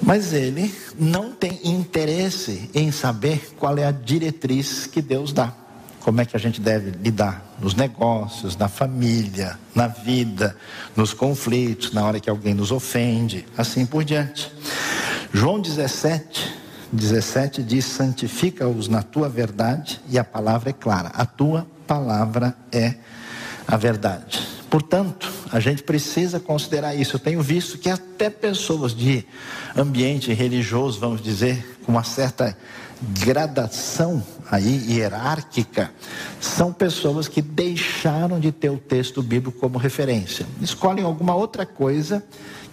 Mas 0.00 0.32
ele 0.32 0.72
não 0.96 1.32
tem 1.32 1.58
interesse 1.64 2.70
em 2.72 2.92
saber 2.92 3.54
qual 3.58 3.76
é 3.76 3.84
a 3.84 3.90
diretriz 3.90 4.86
que 4.86 5.02
Deus 5.02 5.32
dá. 5.32 5.52
Como 6.04 6.20
é 6.20 6.24
que 6.24 6.36
a 6.36 6.40
gente 6.40 6.60
deve 6.60 6.90
lidar 6.90 7.44
nos 7.60 7.74
negócios, 7.74 8.56
na 8.56 8.68
família, 8.68 9.58
na 9.74 9.86
vida, 9.86 10.56
nos 10.96 11.14
conflitos, 11.14 11.92
na 11.92 12.04
hora 12.04 12.18
que 12.18 12.28
alguém 12.28 12.54
nos 12.54 12.72
ofende, 12.72 13.46
assim 13.56 13.86
por 13.86 14.04
diante. 14.04 14.52
João 15.32 15.60
17, 15.60 16.54
17 16.92 17.62
diz: 17.62 17.84
santifica-os 17.84 18.88
na 18.88 19.02
tua 19.02 19.28
verdade, 19.28 20.00
e 20.08 20.18
a 20.18 20.24
palavra 20.24 20.70
é 20.70 20.72
clara. 20.72 21.08
A 21.14 21.24
tua 21.24 21.66
palavra 21.86 22.54
é 22.70 22.94
a 23.66 23.76
verdade. 23.76 24.51
Portanto, 24.72 25.30
A 25.52 25.60
gente 25.60 25.82
precisa 25.82 26.40
considerar 26.40 26.94
isso. 26.94 27.16
Eu 27.16 27.20
tenho 27.20 27.42
visto 27.42 27.76
que 27.76 27.90
até 27.90 28.30
pessoas 28.30 28.94
de 28.94 29.22
ambiente 29.76 30.32
religioso, 30.32 30.98
vamos 30.98 31.20
dizer, 31.20 31.78
com 31.84 31.92
uma 31.92 32.02
certa 32.02 32.56
gradação 33.20 34.24
aí 34.50 34.82
hierárquica, 34.90 35.92
são 36.40 36.72
pessoas 36.72 37.28
que 37.28 37.42
deixaram 37.42 38.40
de 38.40 38.50
ter 38.50 38.70
o 38.70 38.78
texto 38.78 39.22
bíblico 39.22 39.58
como 39.60 39.76
referência. 39.76 40.46
Escolhem 40.58 41.04
alguma 41.04 41.34
outra 41.34 41.66
coisa 41.66 42.24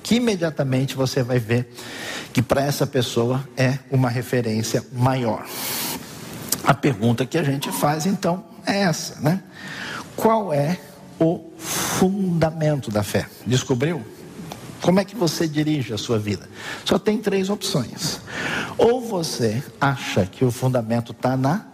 que 0.01 0.15
imediatamente 0.15 0.95
você 0.95 1.21
vai 1.21 1.37
ver 1.37 1.69
que 2.31 2.41
para 2.41 2.63
essa 2.63 2.87
pessoa 2.87 3.43
é 3.57 3.77
uma 3.91 4.09
referência 4.09 4.85
maior. 4.93 5.45
A 6.63 6.73
pergunta 6.73 7.25
que 7.25 7.37
a 7.37 7.43
gente 7.43 7.69
faz 7.73 8.05
então 8.05 8.45
é 8.65 8.83
essa, 8.83 9.19
né? 9.19 9.43
Qual 10.15 10.53
é 10.53 10.79
o 11.19 11.49
fundamento 11.99 12.89
da 12.89 13.03
fé? 13.03 13.27
Descobriu? 13.45 14.01
Como 14.81 15.01
é 15.01 15.03
que 15.03 15.17
você 15.17 15.45
dirige 15.45 15.93
a 15.93 15.97
sua 15.97 16.17
vida? 16.17 16.49
Só 16.85 16.97
tem 16.97 17.17
três 17.17 17.49
opções. 17.49 18.21
Ou 18.77 19.01
você 19.01 19.61
acha 19.81 20.25
que 20.25 20.45
o 20.45 20.51
fundamento 20.51 21.11
está 21.11 21.35
na 21.35 21.67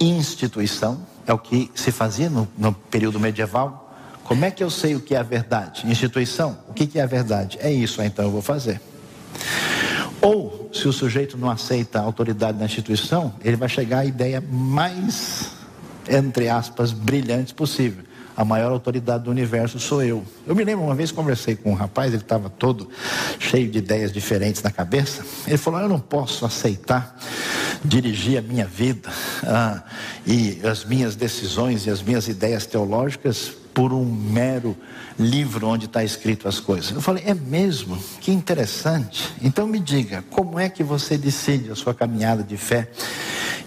instituição, 0.00 1.06
é 1.26 1.34
o 1.34 1.38
que 1.38 1.70
se 1.74 1.92
fazia 1.92 2.30
no, 2.30 2.48
no, 2.56 2.72
período 2.72 3.20
medieval. 3.20 3.94
Como 4.24 4.42
é 4.42 4.50
que 4.50 4.64
eu 4.64 4.70
sei 4.70 4.96
o 4.96 5.00
que 5.00 5.14
é 5.14 5.18
a 5.18 5.22
verdade? 5.22 5.86
Instituição, 5.86 6.56
o 6.66 6.72
que, 6.72 6.86
que 6.86 6.98
é 6.98 7.02
a 7.02 7.06
verdade? 7.06 7.58
É 7.60 7.70
isso, 7.70 8.00
então 8.00 8.24
eu 8.24 8.30
vou 8.30 8.40
fazer. 8.40 8.80
Ou, 10.22 10.70
se 10.72 10.88
o 10.88 10.92
sujeito 10.94 11.36
não 11.36 11.50
aceita 11.50 11.98
a 11.98 12.02
autoridade 12.02 12.56
da 12.56 12.64
instituição, 12.64 13.34
ele 13.44 13.56
vai 13.56 13.68
chegar 13.68 13.98
à 13.98 14.04
ideia 14.06 14.42
mais, 14.50 15.50
entre 16.08 16.48
aspas, 16.48 16.90
brilhante 16.90 17.52
possível 17.52 18.07
a 18.38 18.44
maior 18.44 18.70
autoridade 18.70 19.24
do 19.24 19.32
universo 19.32 19.80
sou 19.80 20.00
eu. 20.00 20.24
Eu 20.46 20.54
me 20.54 20.62
lembro 20.62 20.84
uma 20.84 20.94
vez 20.94 21.10
conversei 21.10 21.56
com 21.56 21.72
um 21.72 21.74
rapaz, 21.74 22.12
ele 22.12 22.22
estava 22.22 22.48
todo 22.48 22.88
cheio 23.36 23.68
de 23.68 23.78
ideias 23.78 24.12
diferentes 24.12 24.62
na 24.62 24.70
cabeça. 24.70 25.26
Ele 25.44 25.56
falou: 25.56 25.80
Eu 25.80 25.88
não 25.88 25.98
posso 25.98 26.46
aceitar 26.46 27.18
dirigir 27.84 28.38
a 28.38 28.42
minha 28.42 28.64
vida 28.64 29.10
ah, 29.42 29.82
e 30.24 30.60
as 30.64 30.84
minhas 30.84 31.16
decisões 31.16 31.84
e 31.86 31.90
as 31.90 32.00
minhas 32.00 32.28
ideias 32.28 32.64
teológicas 32.64 33.50
por 33.74 33.92
um 33.92 34.04
mero 34.04 34.76
livro 35.18 35.66
onde 35.66 35.86
está 35.86 36.04
escrito 36.04 36.46
as 36.46 36.60
coisas. 36.60 36.92
Eu 36.92 37.00
falei, 37.00 37.24
é 37.26 37.34
mesmo? 37.34 37.98
Que 38.20 38.30
interessante. 38.30 39.32
Então 39.42 39.66
me 39.66 39.80
diga, 39.80 40.24
como 40.30 40.60
é 40.60 40.68
que 40.68 40.84
você 40.84 41.18
decide 41.18 41.72
a 41.72 41.74
sua 41.74 41.92
caminhada 41.92 42.44
de 42.44 42.56
fé 42.56 42.88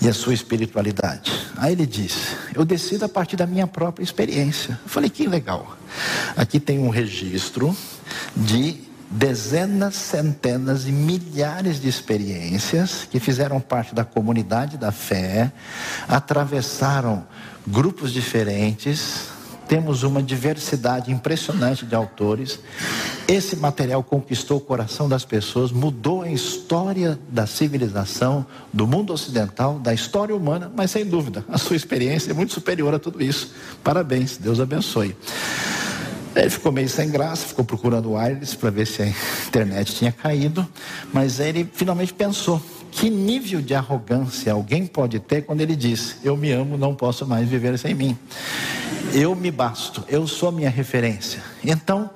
e 0.01 0.09
a 0.09 0.13
sua 0.13 0.33
espiritualidade? 0.33 1.31
Aí 1.57 1.73
ele 1.73 1.85
disse, 1.85 2.35
eu 2.55 2.65
decido 2.65 3.05
a 3.05 3.09
partir 3.09 3.35
da 3.35 3.45
minha 3.45 3.67
própria 3.67 4.03
experiência. 4.03 4.79
Eu 4.83 4.89
falei, 4.89 5.09
que 5.09 5.27
legal. 5.27 5.77
Aqui 6.35 6.59
tem 6.59 6.79
um 6.79 6.89
registro 6.89 7.75
de 8.35 8.89
dezenas, 9.11 9.95
centenas 9.95 10.87
e 10.87 10.91
milhares 10.91 11.81
de 11.81 11.89
experiências 11.89 13.07
que 13.09 13.19
fizeram 13.19 13.59
parte 13.59 13.93
da 13.93 14.05
comunidade 14.05 14.77
da 14.77 14.91
fé, 14.91 15.51
atravessaram 16.07 17.25
grupos 17.67 18.13
diferentes, 18.13 19.27
temos 19.71 20.03
uma 20.03 20.21
diversidade 20.21 21.13
impressionante 21.13 21.85
de 21.85 21.95
autores. 21.95 22.59
Esse 23.25 23.55
material 23.55 24.03
conquistou 24.03 24.57
o 24.57 24.59
coração 24.59 25.07
das 25.07 25.23
pessoas, 25.23 25.71
mudou 25.71 26.23
a 26.23 26.29
história 26.29 27.17
da 27.29 27.47
civilização, 27.47 28.45
do 28.73 28.85
mundo 28.85 29.13
ocidental, 29.13 29.79
da 29.79 29.93
história 29.93 30.35
humana, 30.35 30.69
mas 30.75 30.91
sem 30.91 31.05
dúvida, 31.05 31.45
a 31.47 31.57
sua 31.57 31.77
experiência 31.77 32.31
é 32.31 32.33
muito 32.33 32.51
superior 32.51 32.93
a 32.93 32.99
tudo 32.99 33.23
isso. 33.23 33.53
Parabéns, 33.81 34.35
Deus 34.35 34.59
abençoe. 34.59 35.15
Ele 36.35 36.49
ficou 36.49 36.73
meio 36.73 36.89
sem 36.89 37.09
graça, 37.09 37.47
ficou 37.47 37.63
procurando 37.63 38.09
o 38.09 38.15
wireless 38.15 38.57
para 38.57 38.71
ver 38.71 38.85
se 38.85 39.01
a 39.01 39.07
internet 39.47 39.95
tinha 39.95 40.11
caído, 40.11 40.67
mas 41.13 41.39
ele 41.39 41.69
finalmente 41.73 42.13
pensou: 42.13 42.61
que 42.91 43.09
nível 43.09 43.61
de 43.61 43.73
arrogância 43.73 44.51
alguém 44.51 44.85
pode 44.85 45.19
ter 45.19 45.43
quando 45.43 45.61
ele 45.61 45.75
diz: 45.75 46.17
Eu 46.23 46.35
me 46.35 46.51
amo, 46.51 46.77
não 46.77 46.93
posso 46.93 47.25
mais 47.25 47.47
viver 47.47 47.79
sem 47.79 47.95
mim. 47.95 48.17
Eu 49.13 49.35
me 49.35 49.51
basto, 49.51 50.05
eu 50.07 50.25
sou 50.25 50.49
a 50.49 50.51
minha 50.51 50.69
referência. 50.69 51.41
Então, 51.63 52.09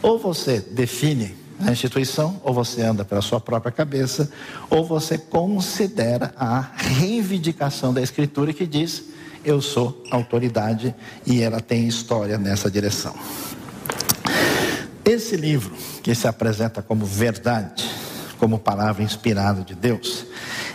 ou 0.00 0.18
você 0.18 0.58
define 0.58 1.34
a 1.60 1.70
instituição, 1.70 2.40
ou 2.42 2.54
você 2.54 2.80
anda 2.80 3.04
pela 3.04 3.20
sua 3.20 3.38
própria 3.38 3.70
cabeça, 3.70 4.32
ou 4.70 4.84
você 4.84 5.18
considera 5.18 6.32
a 6.36 6.60
reivindicação 6.74 7.92
da 7.92 8.00
Escritura 8.00 8.54
que 8.54 8.66
diz: 8.66 9.04
Eu 9.44 9.60
sou 9.60 10.02
autoridade 10.10 10.94
e 11.26 11.42
ela 11.42 11.60
tem 11.60 11.86
história 11.86 12.38
nessa 12.38 12.70
direção. 12.70 13.14
Esse 15.04 15.36
livro, 15.36 15.74
que 16.02 16.14
se 16.14 16.26
apresenta 16.26 16.80
como 16.80 17.04
verdade, 17.04 17.84
como 18.38 18.58
palavra 18.58 19.02
inspirada 19.02 19.62
de 19.62 19.74
Deus, 19.74 20.24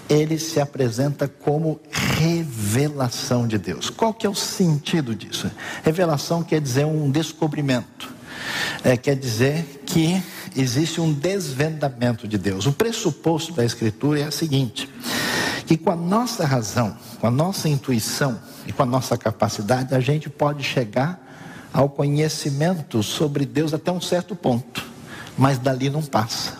ele 0.08 0.38
se 0.38 0.60
apresenta 0.60 1.28
como 1.28 1.80
revelação 2.26 3.48
de 3.48 3.58
Deus. 3.58 3.90
Qual 3.90 4.14
que 4.14 4.26
é 4.26 4.30
o 4.30 4.36
sentido 4.36 5.14
disso? 5.14 5.50
Revelação 5.84 6.44
quer 6.44 6.60
dizer 6.60 6.86
um 6.86 7.12
descobrimento. 7.12 8.14
É, 8.84 8.98
quer 8.98 9.16
dizer 9.16 9.84
que 9.86 10.22
existe 10.56 11.00
um 11.00 11.14
desvendamento 11.14 12.28
de 12.28 12.38
Deus. 12.38 12.66
O 12.66 12.74
pressuposto 12.74 13.54
da 13.54 13.64
Escritura 13.64 14.20
é 14.20 14.28
o 14.28 14.32
seguinte: 14.32 14.90
que 15.66 15.78
com 15.78 15.92
a 15.92 15.96
nossa 15.96 16.46
razão, 16.46 16.96
com 17.20 17.28
a 17.28 17.32
nossa 17.32 17.70
intuição 17.70 18.40
e 18.68 18.74
com 18.74 18.84
a 18.84 18.86
nossa 18.86 19.18
capacidade, 19.18 19.94
a 19.94 20.00
gente 20.00 20.30
pode 20.30 20.64
chegar 20.64 21.22
ao 21.72 21.90
conhecimento 21.90 23.04
sobre 23.04 23.46
Deus 23.46 23.74
até 23.74 23.92
um 23.92 24.02
certo 24.02 24.36
ponto, 24.36 24.84
mas 25.38 25.58
dali 25.58 25.90
não 25.90 26.02
passa. 26.02 26.58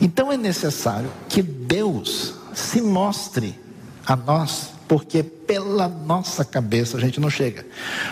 Então 0.00 0.32
é 0.32 0.36
necessário 0.36 1.10
que 1.28 1.42
Deus 1.42 2.34
se 2.54 2.80
mostre 2.80 3.58
a 4.06 4.16
nós, 4.16 4.77
porque 4.88 5.22
pela 5.22 5.86
nossa 5.86 6.44
cabeça 6.44 6.96
a 6.96 7.00
gente 7.00 7.20
não 7.20 7.28
chega. 7.28 7.64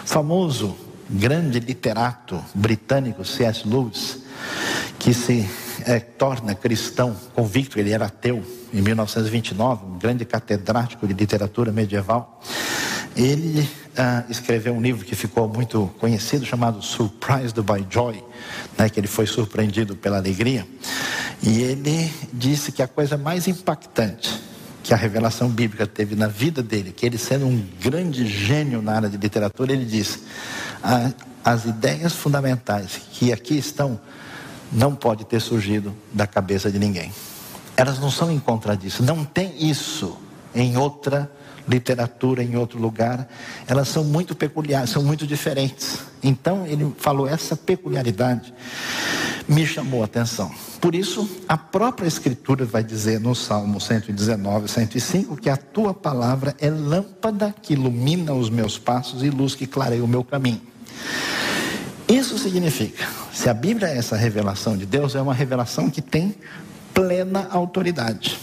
O 0.04 0.06
famoso 0.06 0.76
grande 1.08 1.58
literato 1.58 2.42
britânico 2.54 3.24
C.S. 3.24 3.66
Lewis, 3.66 4.18
que 4.98 5.14
se 5.14 5.48
é, 5.84 5.98
torna 5.98 6.54
cristão 6.54 7.16
convicto, 7.34 7.78
ele 7.78 7.92
era 7.92 8.06
ateu 8.06 8.44
em 8.72 8.82
1929, 8.82 9.86
um 9.86 9.98
grande 9.98 10.24
catedrático 10.24 11.06
de 11.06 11.14
literatura 11.14 11.72
medieval. 11.72 12.40
Ele 13.16 13.66
ah, 13.96 14.24
escreveu 14.28 14.74
um 14.74 14.80
livro 14.80 15.04
que 15.04 15.14
ficou 15.14 15.48
muito 15.48 15.90
conhecido 15.98 16.44
chamado 16.44 16.82
Surprised 16.82 17.58
by 17.62 17.86
Joy, 17.88 18.22
né, 18.76 18.90
que 18.90 19.00
ele 19.00 19.06
foi 19.06 19.26
surpreendido 19.26 19.96
pela 19.96 20.18
alegria. 20.18 20.66
E 21.42 21.60
ele 21.60 22.12
disse 22.32 22.72
que 22.72 22.82
a 22.82 22.88
coisa 22.88 23.16
mais 23.16 23.48
impactante 23.48 24.45
que 24.86 24.94
a 24.94 24.96
revelação 24.96 25.48
bíblica 25.48 25.84
teve 25.84 26.14
na 26.14 26.28
vida 26.28 26.62
dele, 26.62 26.92
que 26.92 27.04
ele 27.04 27.18
sendo 27.18 27.44
um 27.44 27.60
grande 27.82 28.24
gênio 28.24 28.80
na 28.80 28.94
área 28.94 29.08
de 29.08 29.16
literatura, 29.16 29.72
ele 29.72 29.84
disse: 29.84 30.20
as 31.44 31.64
ideias 31.64 32.12
fundamentais 32.12 33.00
que 33.10 33.32
aqui 33.32 33.58
estão 33.58 33.98
não 34.70 34.94
pode 34.94 35.24
ter 35.24 35.40
surgido 35.40 35.92
da 36.12 36.24
cabeça 36.24 36.70
de 36.70 36.78
ninguém. 36.78 37.12
Elas 37.76 37.98
não 37.98 38.12
são 38.12 38.30
em 38.30 38.38
contra 38.38 38.76
disso, 38.76 39.02
não 39.02 39.24
tem 39.24 39.68
isso 39.68 40.16
em 40.54 40.76
outra 40.76 41.28
literatura, 41.66 42.44
em 42.44 42.54
outro 42.54 42.78
lugar. 42.78 43.28
Elas 43.66 43.88
são 43.88 44.04
muito 44.04 44.36
peculiares, 44.36 44.90
são 44.90 45.02
muito 45.02 45.26
diferentes. 45.26 45.98
Então 46.22 46.64
ele 46.64 46.94
falou 46.96 47.26
essa 47.26 47.56
peculiaridade 47.56 48.54
me 49.48 49.66
chamou 49.66 50.02
a 50.02 50.06
atenção. 50.06 50.50
Por 50.80 50.94
isso, 50.94 51.28
a 51.48 51.56
própria 51.56 52.06
Escritura 52.06 52.64
vai 52.64 52.82
dizer 52.82 53.20
no 53.20 53.34
Salmo 53.34 53.80
119, 53.80 54.68
105, 54.68 55.36
que 55.36 55.48
a 55.48 55.56
tua 55.56 55.94
palavra 55.94 56.54
é 56.58 56.68
lâmpada 56.68 57.54
que 57.62 57.74
ilumina 57.74 58.32
os 58.32 58.50
meus 58.50 58.78
passos 58.78 59.22
e 59.22 59.30
luz 59.30 59.54
que 59.54 59.66
clareia 59.66 60.04
o 60.04 60.08
meu 60.08 60.24
caminho. 60.24 60.60
Isso 62.08 62.38
significa, 62.38 63.06
se 63.32 63.48
a 63.48 63.54
Bíblia 63.54 63.88
é 63.88 63.98
essa 63.98 64.16
revelação 64.16 64.76
de 64.76 64.86
Deus, 64.86 65.14
é 65.14 65.20
uma 65.20 65.34
revelação 65.34 65.90
que 65.90 66.00
tem 66.00 66.34
plena 66.94 67.48
autoridade. 67.50 68.38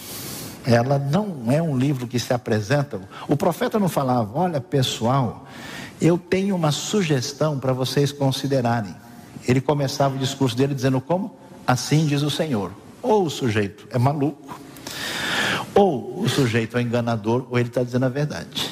Ela 0.65 0.97
não 0.97 1.51
é 1.51 1.61
um 1.61 1.77
livro 1.77 2.07
que 2.07 2.19
se 2.19 2.33
apresenta. 2.33 3.01
O 3.27 3.35
profeta 3.35 3.79
não 3.79 3.89
falava, 3.89 4.37
olha 4.37 4.61
pessoal, 4.61 5.47
eu 6.01 6.17
tenho 6.17 6.55
uma 6.55 6.71
sugestão 6.71 7.59
para 7.59 7.73
vocês 7.73 8.11
considerarem. 8.11 9.02
Ele 9.47 9.61
começava 9.61 10.15
o 10.15 10.19
discurso 10.19 10.55
dele 10.55 10.73
dizendo 10.73 11.01
como? 11.01 11.35
Assim 11.65 12.05
diz 12.05 12.21
o 12.21 12.29
Senhor. 12.29 12.71
Ou 13.01 13.25
o 13.25 13.29
sujeito 13.29 13.87
é 13.91 13.97
maluco, 13.97 14.59
ou 15.75 16.21
o 16.21 16.29
sujeito 16.29 16.77
é 16.77 16.81
enganador, 16.81 17.45
ou 17.49 17.59
ele 17.59 17.69
está 17.69 17.83
dizendo 17.83 18.05
a 18.05 18.09
verdade. 18.09 18.69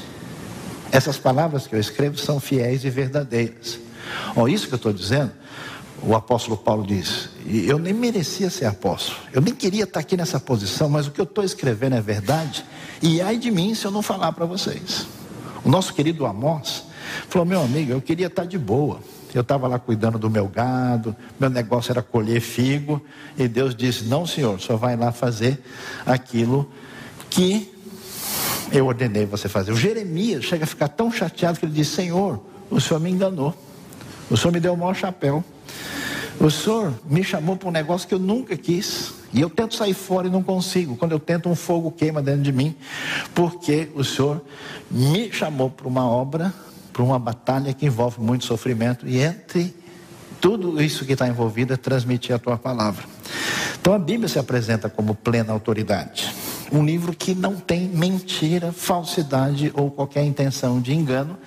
Essas 0.92 1.18
palavras 1.18 1.68
que 1.68 1.76
eu 1.76 1.80
escrevo 1.80 2.18
são 2.18 2.40
fiéis 2.40 2.84
e 2.84 2.90
verdadeiras. 2.90 3.80
Ó, 4.36 4.48
isso 4.48 4.68
que 4.68 4.74
eu 4.74 4.78
estou 4.78 4.94
dizendo, 4.94 5.32
o 6.04 6.16
apóstolo 6.16 6.58
Paulo 6.58 6.86
diz: 6.86 7.30
eu 7.46 7.78
nem 7.78 7.94
merecia 7.94 8.50
ser 8.50 8.66
apóstolo, 8.66 9.18
eu 9.34 9.42
nem 9.42 9.54
queria 9.54 9.84
estar 9.84 10.00
aqui 10.00 10.18
nessa 10.18 10.40
posição, 10.40 10.90
mas 10.90 11.08
o 11.08 11.12
que 11.12 11.22
eu 11.22 11.26
estou 11.26 11.44
escrevendo 11.44 11.96
é 11.96 12.02
verdade, 12.02 12.66
e 13.02 13.22
ai 13.22 13.38
de 13.38 13.52
mim 13.52 13.74
se 13.74 13.86
eu 13.86 13.92
não 13.92 14.02
falar 14.02 14.32
para 14.34 14.46
vocês. 14.46 15.08
O 15.64 15.70
nosso 15.70 15.94
querido 15.94 16.26
Amós 16.26 16.84
falou: 17.30 17.46
meu 17.46 17.62
amigo, 17.62 17.92
eu 17.92 18.02
queria 18.02 18.28
estar 18.28 18.46
de 18.46 18.58
boa, 18.58 19.00
Eu 19.34 19.41
estava 19.41 19.67
lá 19.67 19.80
cuidando 19.80 20.20
do 20.20 20.30
meu 20.30 20.48
gado, 20.48 21.15
meu 21.39 21.50
negócio 21.50 21.91
era 21.91 22.02
colher 22.02 22.41
figo, 22.41 23.02
e 23.38 23.48
Deus 23.48 23.74
disse: 23.74 24.04
Não, 24.06 24.26
senhor, 24.28 24.60
só 24.60 24.76
vai 24.76 24.96
lá 24.98 25.12
fazer 25.12 25.60
aquilo 26.06 26.70
que 27.30 27.72
eu 28.72 28.86
ordenei 28.86 29.26
você 29.26 29.48
fazer. 29.48 29.72
O 29.72 29.76
Jeremias 29.76 30.44
chega 30.44 30.65
a 30.65 30.67
ficar 30.67 30.89
tão 30.89 31.12
chateado 31.12 31.60
que 31.60 31.65
ele 31.65 31.74
diz: 31.74 31.88
Senhor, 31.88 32.44
o 32.70 32.80
senhor 32.80 33.00
me 33.00 33.10
enganou, 33.10 33.56
o 34.30 34.36
senhor 34.36 34.52
me 34.52 34.60
deu 34.60 34.74
o 34.74 34.78
maior 34.78 34.96
chapéu, 34.96 35.44
o 36.39 36.50
senhor 36.50 36.94
me 37.06 37.24
chamou 37.24 37.56
para 37.56 37.70
um 37.70 37.72
negócio 37.72 38.08
que 38.08 38.13
eu 38.13 38.20
nunca 38.20 38.58
quis. 38.58 39.13
E 39.34 39.39
eu 39.39 39.50
tento 39.50 39.76
sair 39.76 39.94
fora 39.94 40.28
e 40.28 40.30
não 40.30 40.44
consigo. 40.44 40.98
Quando 40.98 41.13
eu 41.13 41.20
tento, 41.20 41.48
um 41.48 41.56
fogo 41.56 41.89
queima 41.89 42.22
dentro 42.22 42.41
de 42.41 42.52
mim, 42.52 42.76
porque 43.34 43.89
o 43.96 44.04
Senhor 44.04 44.41
me 44.89 45.32
chamou 45.32 45.70
para 45.70 45.88
uma 45.88 46.06
obra 46.06 46.54
para 47.02 47.06
uma 47.06 47.18
batalha 47.18 47.74
que 47.74 47.88
envolve 47.88 48.22
muito 48.22 48.46
sofrimento 48.46 49.08
e 49.08 49.20
entre 49.20 49.74
tudo 50.40 50.80
isso 50.80 51.04
que 51.04 51.14
está 51.14 51.28
envolvido 51.28 51.74
é 51.74 51.78
transmitir 51.78 52.36
a 52.36 52.38
tua 52.38 52.58
palavra. 52.58 53.04
Então 53.80 53.94
a 53.94 53.98
Bíblia 53.98 54.30
se 54.30 54.38
apresenta 54.38 54.88
como 54.88 55.16
plena 55.16 55.52
autoridade. 55.52 56.32
Um 56.72 56.86
livro 56.86 57.16
que 57.16 57.34
não 57.34 57.56
tem 57.56 57.88
mentira, 57.88 58.72
falsidade 58.72 59.72
ou 59.74 59.90
qualquer 59.90 60.24
intenção 60.24 60.80
de 60.80 60.94
engano. 60.94 61.38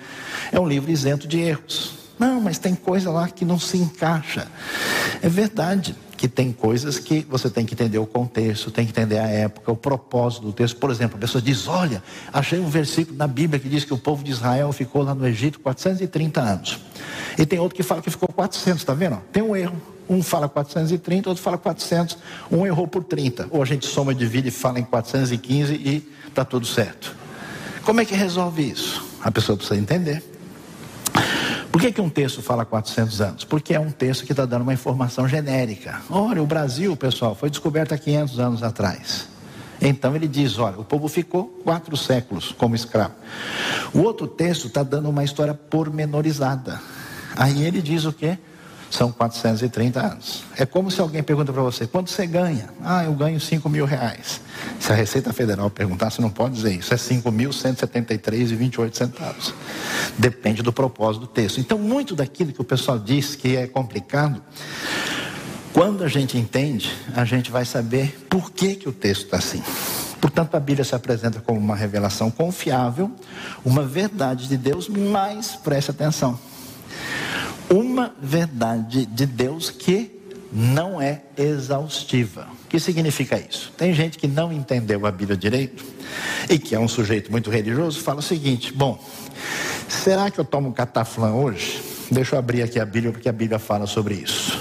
É 0.51 0.59
um 0.59 0.67
livro 0.67 0.91
isento 0.91 1.25
de 1.25 1.39
erros. 1.39 1.93
Não, 2.19 2.41
mas 2.41 2.59
tem 2.59 2.75
coisa 2.75 3.09
lá 3.09 3.29
que 3.29 3.45
não 3.45 3.57
se 3.57 3.77
encaixa. 3.77 4.47
É 5.21 5.29
verdade 5.29 5.95
que 6.25 6.27
tem 6.27 6.51
coisas 6.51 6.97
que 6.97 7.23
você 7.29 7.51
tem 7.51 7.65
que 7.65 7.75
entender 7.75 7.99
o 7.99 8.05
contexto, 8.07 8.71
tem 8.71 8.83
que 8.83 8.91
entender 8.91 9.19
a 9.19 9.27
época, 9.27 9.71
o 9.71 9.75
propósito 9.75 10.41
do 10.41 10.51
texto. 10.51 10.77
Por 10.77 10.89
exemplo, 10.89 11.17
a 11.17 11.19
pessoa 11.19 11.39
diz: 11.39 11.67
Olha, 11.67 12.01
achei 12.33 12.59
um 12.59 12.67
versículo 12.67 13.15
na 13.15 13.27
Bíblia 13.27 13.59
que 13.59 13.69
diz 13.69 13.85
que 13.85 13.93
o 13.93 13.97
povo 13.97 14.23
de 14.23 14.31
Israel 14.31 14.71
ficou 14.73 15.03
lá 15.03 15.13
no 15.13 15.27
Egito 15.27 15.59
430 15.59 16.41
anos. 16.41 16.79
E 17.37 17.45
tem 17.45 17.59
outro 17.59 17.75
que 17.75 17.83
fala 17.83 18.01
que 18.01 18.09
ficou 18.09 18.27
400, 18.27 18.81
está 18.81 18.95
vendo? 18.95 19.21
Tem 19.31 19.43
um 19.43 19.55
erro. 19.55 19.79
Um 20.09 20.23
fala 20.23 20.49
430, 20.49 21.29
outro 21.29 21.43
fala 21.43 21.59
400. 21.59 22.17
Um 22.51 22.65
errou 22.65 22.87
por 22.87 23.03
30. 23.03 23.47
Ou 23.51 23.61
a 23.61 23.65
gente 23.65 23.85
soma, 23.85 24.13
divide 24.15 24.47
e 24.47 24.51
fala 24.51 24.79
em 24.79 24.83
415 24.83 25.75
e 25.75 26.11
está 26.27 26.43
tudo 26.43 26.65
certo. 26.65 27.15
Como 27.83 28.01
é 28.01 28.05
que 28.05 28.15
resolve 28.15 28.67
isso? 28.67 29.05
A 29.21 29.31
pessoa 29.31 29.55
precisa 29.55 29.79
entender. 29.79 30.23
Por 31.75 31.81
que, 31.81 31.91
que 31.91 31.99
um 31.99 32.09
texto 32.09 32.41
fala 32.41 32.63
400 32.63 33.19
anos? 33.19 33.43
Porque 33.43 33.73
é 33.73 33.79
um 33.81 33.91
texto 33.91 34.25
que 34.25 34.31
está 34.31 34.45
dando 34.45 34.61
uma 34.61 34.73
informação 34.73 35.27
genérica. 35.27 36.01
Olha, 36.09 36.41
o 36.41 36.45
Brasil, 36.45 36.95
pessoal, 36.95 37.35
foi 37.35 37.49
descoberto 37.49 37.91
há 37.91 37.97
500 37.97 38.39
anos 38.39 38.63
atrás. 38.63 39.27
Então 39.81 40.15
ele 40.15 40.25
diz: 40.25 40.57
olha, 40.57 40.79
o 40.79 40.85
povo 40.85 41.09
ficou 41.09 41.47
quatro 41.65 41.97
séculos 41.97 42.53
como 42.57 42.75
escravo. 42.75 43.15
O 43.93 43.99
outro 43.99 44.25
texto 44.25 44.67
está 44.67 44.83
dando 44.83 45.09
uma 45.09 45.25
história 45.25 45.53
pormenorizada. 45.53 46.79
Aí 47.35 47.65
ele 47.65 47.81
diz 47.81 48.05
o 48.05 48.13
quê? 48.13 48.37
São 48.89 49.11
430 49.11 49.99
anos. 49.99 50.43
É 50.57 50.65
como 50.65 50.89
se 50.89 51.01
alguém 51.01 51.21
pergunta 51.23 51.51
para 51.51 51.61
você: 51.61 51.85
quanto 51.87 52.09
você 52.09 52.25
ganha? 52.25 52.69
Ah, 52.83 53.03
eu 53.03 53.13
ganho 53.13 53.39
5 53.39 53.67
mil 53.69 53.85
reais. 53.85 54.41
Se 54.79 54.91
a 54.91 54.95
Receita 54.95 55.33
Federal 55.33 55.69
perguntar, 55.69 56.09
você 56.09 56.21
não 56.21 56.29
pode 56.29 56.55
dizer 56.55 56.73
isso. 56.73 56.93
É 56.93 56.97
5.173,28 56.97 58.95
centavos. 58.95 59.53
Depende 60.17 60.61
do 60.61 60.71
propósito 60.71 61.21
do 61.21 61.27
texto. 61.27 61.59
Então, 61.59 61.77
muito 61.77 62.15
daquilo 62.15 62.53
que 62.53 62.61
o 62.61 62.65
pessoal 62.65 62.97
diz 62.97 63.35
que 63.35 63.55
é 63.55 63.67
complicado, 63.67 64.41
quando 65.73 66.03
a 66.03 66.07
gente 66.07 66.37
entende, 66.37 66.95
a 67.15 67.25
gente 67.25 67.51
vai 67.51 67.65
saber 67.65 68.25
por 68.29 68.51
que, 68.51 68.75
que 68.75 68.87
o 68.87 68.93
texto 68.93 69.25
está 69.25 69.37
assim. 69.37 69.61
Portanto, 70.21 70.55
a 70.55 70.59
Bíblia 70.59 70.85
se 70.85 70.95
apresenta 70.95 71.39
como 71.39 71.59
uma 71.59 71.75
revelação 71.75 72.31
confiável, 72.31 73.11
uma 73.63 73.83
verdade 73.83 74.47
de 74.47 74.57
Deus, 74.57 74.87
mas 74.87 75.55
preste 75.57 75.91
atenção 75.91 76.39
uma 77.69 78.13
verdade 78.21 79.05
de 79.05 79.25
Deus 79.25 79.69
que 79.69 80.11
não 80.51 81.01
é 81.01 81.21
exaustiva. 81.37 82.47
O 82.63 82.67
que 82.67 82.79
significa 82.79 83.37
isso? 83.37 83.73
Tem 83.77 83.93
gente 83.93 84.17
que 84.17 84.27
não 84.27 84.51
entendeu 84.51 85.05
a 85.05 85.11
Bíblia 85.11 85.37
direito 85.37 85.83
e 86.49 86.57
que 86.57 86.73
é 86.73 86.79
um 86.79 86.87
sujeito 86.87 87.31
muito 87.31 87.49
religioso, 87.49 87.99
fala 88.01 88.19
o 88.19 88.23
seguinte: 88.23 88.73
bom, 88.73 89.03
será 89.89 90.31
que 90.31 90.39
eu 90.39 90.45
tomo 90.45 90.71
cataflã 90.71 91.33
hoje? 91.33 91.81
Deixa 92.09 92.35
eu 92.35 92.39
abrir 92.39 92.61
aqui 92.61 92.79
a 92.79 92.85
Bíblia, 92.85 93.11
porque 93.11 93.27
a 93.27 93.33
Bíblia 93.33 93.59
fala 93.59 93.87
sobre 93.87 94.15
isso. 94.15 94.59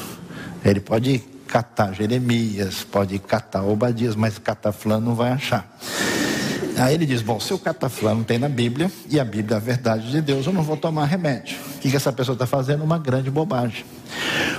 Ele 0.65 0.81
pode 0.81 1.23
catar 1.47 1.93
Jeremias, 1.93 2.83
pode 2.83 3.19
catar 3.19 3.63
Obadias, 3.63 4.17
mas 4.17 4.39
cataflã 4.39 4.99
não 4.99 5.15
vai 5.15 5.31
achar. 5.31 5.79
Aí 6.77 6.95
ele 6.95 7.07
diz: 7.07 7.23
Bom, 7.23 7.39
se 7.39 7.53
o 7.55 7.59
cataflã 7.59 8.15
não 8.15 8.25
tem 8.25 8.39
na 8.39 8.49
Bíblia, 8.49 8.91
e 9.09 9.21
a 9.21 9.25
Bíblia 9.25 9.57
é 9.57 9.59
a 9.59 9.61
verdade 9.61 10.11
de 10.11 10.21
Deus, 10.21 10.47
eu 10.47 10.53
não 10.53 10.63
vou 10.63 10.77
tomar 10.77 11.05
remédio. 11.07 11.57
O 11.77 11.79
que, 11.79 11.95
essa 11.95 12.13
pessoa 12.13 12.35
está 12.35 12.47
fazendo? 12.47 12.83
Uma 12.83 12.99
grande 12.99 13.31
bobagem. 13.31 13.85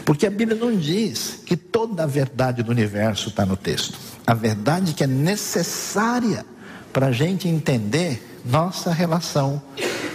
Porque 0.06 0.26
a 0.26 0.30
Bíblia 0.30 0.58
não 0.58 0.76
diz 0.76 1.42
que 1.46 1.58
toda 1.58 2.04
a 2.04 2.06
verdade 2.06 2.64
do 2.64 2.72
universo 2.72 3.30
está 3.30 3.46
no 3.46 3.58
texto. 3.58 3.98
A 4.26 4.34
verdade 4.34 4.94
que 4.94 5.04
é 5.04 5.08
necessária 5.08 6.46
para 6.94 7.08
a 7.08 7.12
gente 7.12 7.48
entender 7.48 8.40
nossa 8.46 8.92
relação 8.92 9.62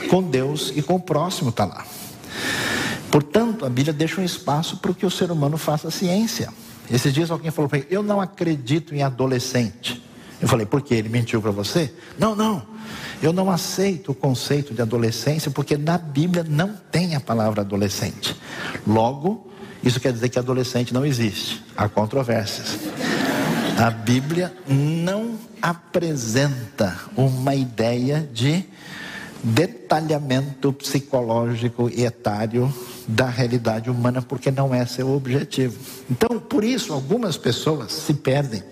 com 0.09 0.23
Deus 0.23 0.73
e 0.75 0.83
com 0.83 0.95
o 0.95 1.01
próximo 1.01 1.51
está 1.51 1.65
lá. 1.65 1.85
Portanto, 3.11 3.67
a 3.67 3.69
Bíblia 3.69 3.93
deixa 3.93 4.21
um 4.21 4.25
espaço 4.25 4.79
para 4.79 4.95
que 4.95 5.05
o 5.05 5.11
ser 5.11 5.31
humano 5.31 5.59
faça 5.59 5.91
ciência. 5.91 6.49
Esses 6.91 7.13
dias 7.13 7.31
alguém 7.31 7.51
falou 7.51 7.69
para 7.69 7.81
mim: 7.81 7.85
Eu 7.91 8.03
não 8.03 8.21
acredito 8.21 8.95
em 8.95 9.03
adolescente. 9.03 10.10
Eu 10.41 10.49
falei, 10.49 10.65
por 10.65 10.81
quê? 10.81 10.95
Ele 10.95 11.09
mentiu 11.09 11.43
para 11.43 11.51
você? 11.51 11.93
Não, 12.19 12.35
não. 12.35 12.63
Eu 13.23 13.33
não 13.33 13.51
aceito 13.51 14.13
o 14.13 14.15
conceito 14.15 14.73
de 14.73 14.81
adolescência 14.81 15.51
porque 15.51 15.77
na 15.77 15.99
Bíblia 15.99 16.45
não 16.49 16.75
tem 16.91 17.15
a 17.15 17.21
palavra 17.21 17.61
adolescente. 17.61 18.35
Logo, 18.87 19.51
isso 19.83 20.01
quer 20.01 20.13
dizer 20.13 20.31
que 20.31 20.39
adolescente 20.39 20.95
não 20.95 21.05
existe. 21.05 21.63
Há 21.77 21.89
controvérsias. 21.89 22.79
A 23.79 23.91
Bíblia 23.91 24.55
não 24.67 25.39
apresenta 25.61 26.99
uma 27.17 27.55
ideia 27.55 28.29
de 28.33 28.65
detalhamento 29.43 30.73
psicológico 30.73 31.91
e 31.91 32.05
etário 32.05 32.73
da 33.11 33.27
realidade 33.27 33.91
humana, 33.91 34.23
porque 34.23 34.51
não 34.51 34.75
é 34.75 34.87
seu 34.87 35.11
objetivo. 35.11 35.79
Então, 36.11 36.39
por 36.39 36.65
isso, 36.65 36.93
algumas 36.93 37.37
pessoas 37.37 37.93
se 37.93 38.15
perdem 38.15 38.63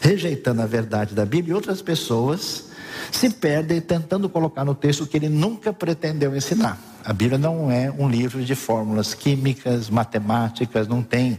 rejeitando 0.00 0.62
a 0.62 0.66
verdade 0.66 1.14
da 1.14 1.24
Bíblia 1.24 1.52
e 1.52 1.54
outras 1.54 1.82
pessoas 1.82 2.70
se 3.10 3.30
perdem 3.30 3.80
tentando 3.80 4.28
colocar 4.28 4.64
no 4.64 4.74
texto 4.74 5.06
que 5.06 5.16
ele 5.16 5.28
nunca 5.28 5.72
pretendeu 5.72 6.36
ensinar. 6.36 6.78
A 7.02 7.12
Bíblia 7.12 7.38
não 7.38 7.70
é 7.70 7.90
um 7.90 8.08
livro 8.08 8.44
de 8.44 8.54
fórmulas 8.54 9.14
químicas, 9.14 9.88
matemáticas, 9.88 10.86
não 10.86 11.02
tem 11.02 11.32
uh, 11.32 11.38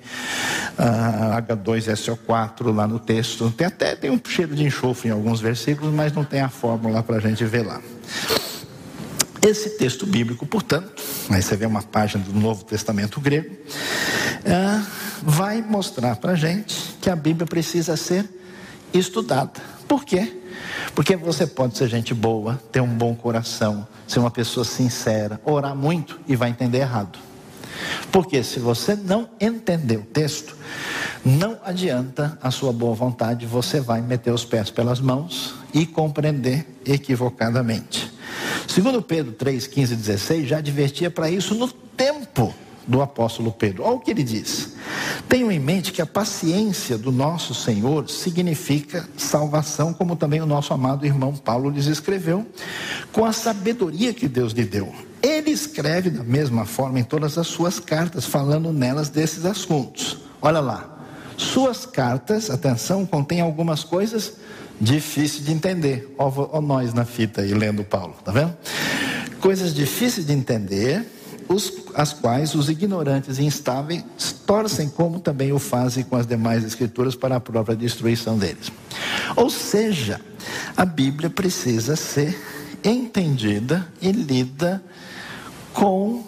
ah, 0.79 1.41
H2SO4 1.41 2.73
lá 2.73 2.87
no 2.87 2.99
texto. 2.99 3.51
Tem 3.51 3.67
até 3.67 3.95
tem 3.95 4.09
um 4.09 4.19
cheiro 4.23 4.55
de 4.55 4.63
enxofre 4.63 5.09
em 5.09 5.11
alguns 5.11 5.39
versículos, 5.39 5.93
mas 5.93 6.11
não 6.13 6.23
tem 6.23 6.41
a 6.41 6.49
fórmula 6.49 7.03
para 7.03 7.17
a 7.17 7.19
gente 7.19 7.45
ver 7.45 7.65
lá. 7.65 7.79
Esse 9.41 9.71
texto 9.71 10.05
bíblico, 10.05 10.45
portanto, 10.45 11.01
aí 11.29 11.41
você 11.41 11.55
vê 11.55 11.65
uma 11.65 11.81
página 11.81 12.23
do 12.23 12.31
Novo 12.31 12.63
Testamento 12.63 13.19
grego, 13.19 13.55
uh, 13.55 14.85
vai 15.23 15.61
mostrar 15.63 16.15
para 16.17 16.35
gente 16.35 16.95
que 17.01 17.09
a 17.09 17.15
Bíblia 17.15 17.47
precisa 17.47 17.97
ser 17.97 18.29
estudada. 18.93 19.59
Por 19.87 20.05
quê? 20.05 20.41
Porque 20.93 21.15
você 21.15 21.47
pode 21.47 21.75
ser 21.75 21.87
gente 21.87 22.13
boa, 22.13 22.61
ter 22.71 22.81
um 22.81 22.87
bom 22.87 23.15
coração, 23.15 23.87
ser 24.07 24.19
uma 24.19 24.29
pessoa 24.29 24.63
sincera, 24.63 25.41
orar 25.43 25.75
muito 25.75 26.19
e 26.27 26.35
vai 26.35 26.49
entender 26.49 26.79
errado. 26.79 27.17
Porque 28.11 28.43
se 28.43 28.59
você 28.59 28.95
não 28.95 29.27
entender 29.39 29.97
o 29.97 30.03
texto, 30.03 30.55
não 31.25 31.57
adianta 31.63 32.37
a 32.41 32.51
sua 32.51 32.71
boa 32.71 32.93
vontade, 32.93 33.45
você 33.45 33.79
vai 33.79 34.01
meter 34.01 34.31
os 34.31 34.45
pés 34.45 34.69
pelas 34.69 34.99
mãos 34.99 35.55
e 35.73 35.85
compreender 35.85 36.67
equivocadamente. 36.85 38.10
Segundo 38.73 39.01
Pedro 39.01 39.33
3, 39.33 39.67
15 39.67 39.93
e 39.93 39.97
16, 39.97 40.47
já 40.47 40.59
advertia 40.59 41.11
para 41.11 41.29
isso 41.29 41.53
no 41.53 41.67
tempo 41.67 42.55
do 42.87 43.01
apóstolo 43.01 43.51
Pedro. 43.51 43.83
Olha 43.83 43.95
o 43.95 43.99
que 43.99 44.11
ele 44.11 44.23
diz. 44.23 44.75
Tenham 45.27 45.51
em 45.51 45.59
mente 45.59 45.91
que 45.91 46.01
a 46.01 46.05
paciência 46.05 46.97
do 46.97 47.11
nosso 47.11 47.53
Senhor 47.53 48.09
significa 48.09 49.09
salvação, 49.17 49.93
como 49.93 50.15
também 50.15 50.39
o 50.39 50.45
nosso 50.45 50.73
amado 50.73 51.05
irmão 51.05 51.33
Paulo 51.33 51.69
lhes 51.69 51.87
escreveu, 51.87 52.47
com 53.11 53.25
a 53.25 53.33
sabedoria 53.33 54.13
que 54.13 54.29
Deus 54.29 54.53
lhe 54.53 54.63
deu. 54.63 54.95
Ele 55.21 55.51
escreve 55.51 56.09
da 56.09 56.23
mesma 56.23 56.63
forma 56.63 56.97
em 56.97 57.03
todas 57.03 57.37
as 57.37 57.47
suas 57.47 57.77
cartas, 57.77 58.25
falando 58.25 58.71
nelas 58.71 59.09
desses 59.09 59.43
assuntos. 59.43 60.19
Olha 60.41 60.61
lá. 60.61 60.87
Suas 61.35 61.85
cartas, 61.87 62.49
atenção, 62.49 63.05
contêm 63.05 63.41
algumas 63.41 63.83
coisas 63.83 64.35
difíceis 64.81 65.45
de 65.45 65.51
entender. 65.51 66.13
Ó, 66.17 66.59
nós 66.59 66.93
na 66.93 67.05
fita 67.05 67.41
aí 67.41 67.53
lendo 67.53 67.83
Paulo, 67.83 68.15
tá 68.25 68.31
vendo? 68.31 68.57
Coisas 69.39 69.73
difíceis 69.73 70.25
de 70.25 70.33
entender 70.33 71.05
os, 71.47 71.71
as 71.93 72.11
quais 72.11 72.55
os 72.55 72.69
ignorantes 72.69 73.37
e 73.37 73.43
instáveis 73.43 74.03
torcem, 74.45 74.89
como 74.89 75.19
também 75.19 75.51
o 75.51 75.59
fazem 75.59 76.03
com 76.03 76.15
as 76.15 76.25
demais 76.25 76.63
escrituras, 76.63 77.15
para 77.15 77.35
a 77.35 77.39
própria 77.39 77.75
destruição 77.75 78.37
deles. 78.37 78.71
Ou 79.35 79.49
seja, 79.49 80.19
a 80.75 80.85
Bíblia 80.85 81.29
precisa 81.29 81.95
ser 81.95 82.39
entendida 82.83 83.87
e 84.01 84.11
lida 84.11 84.81
com 85.73 86.23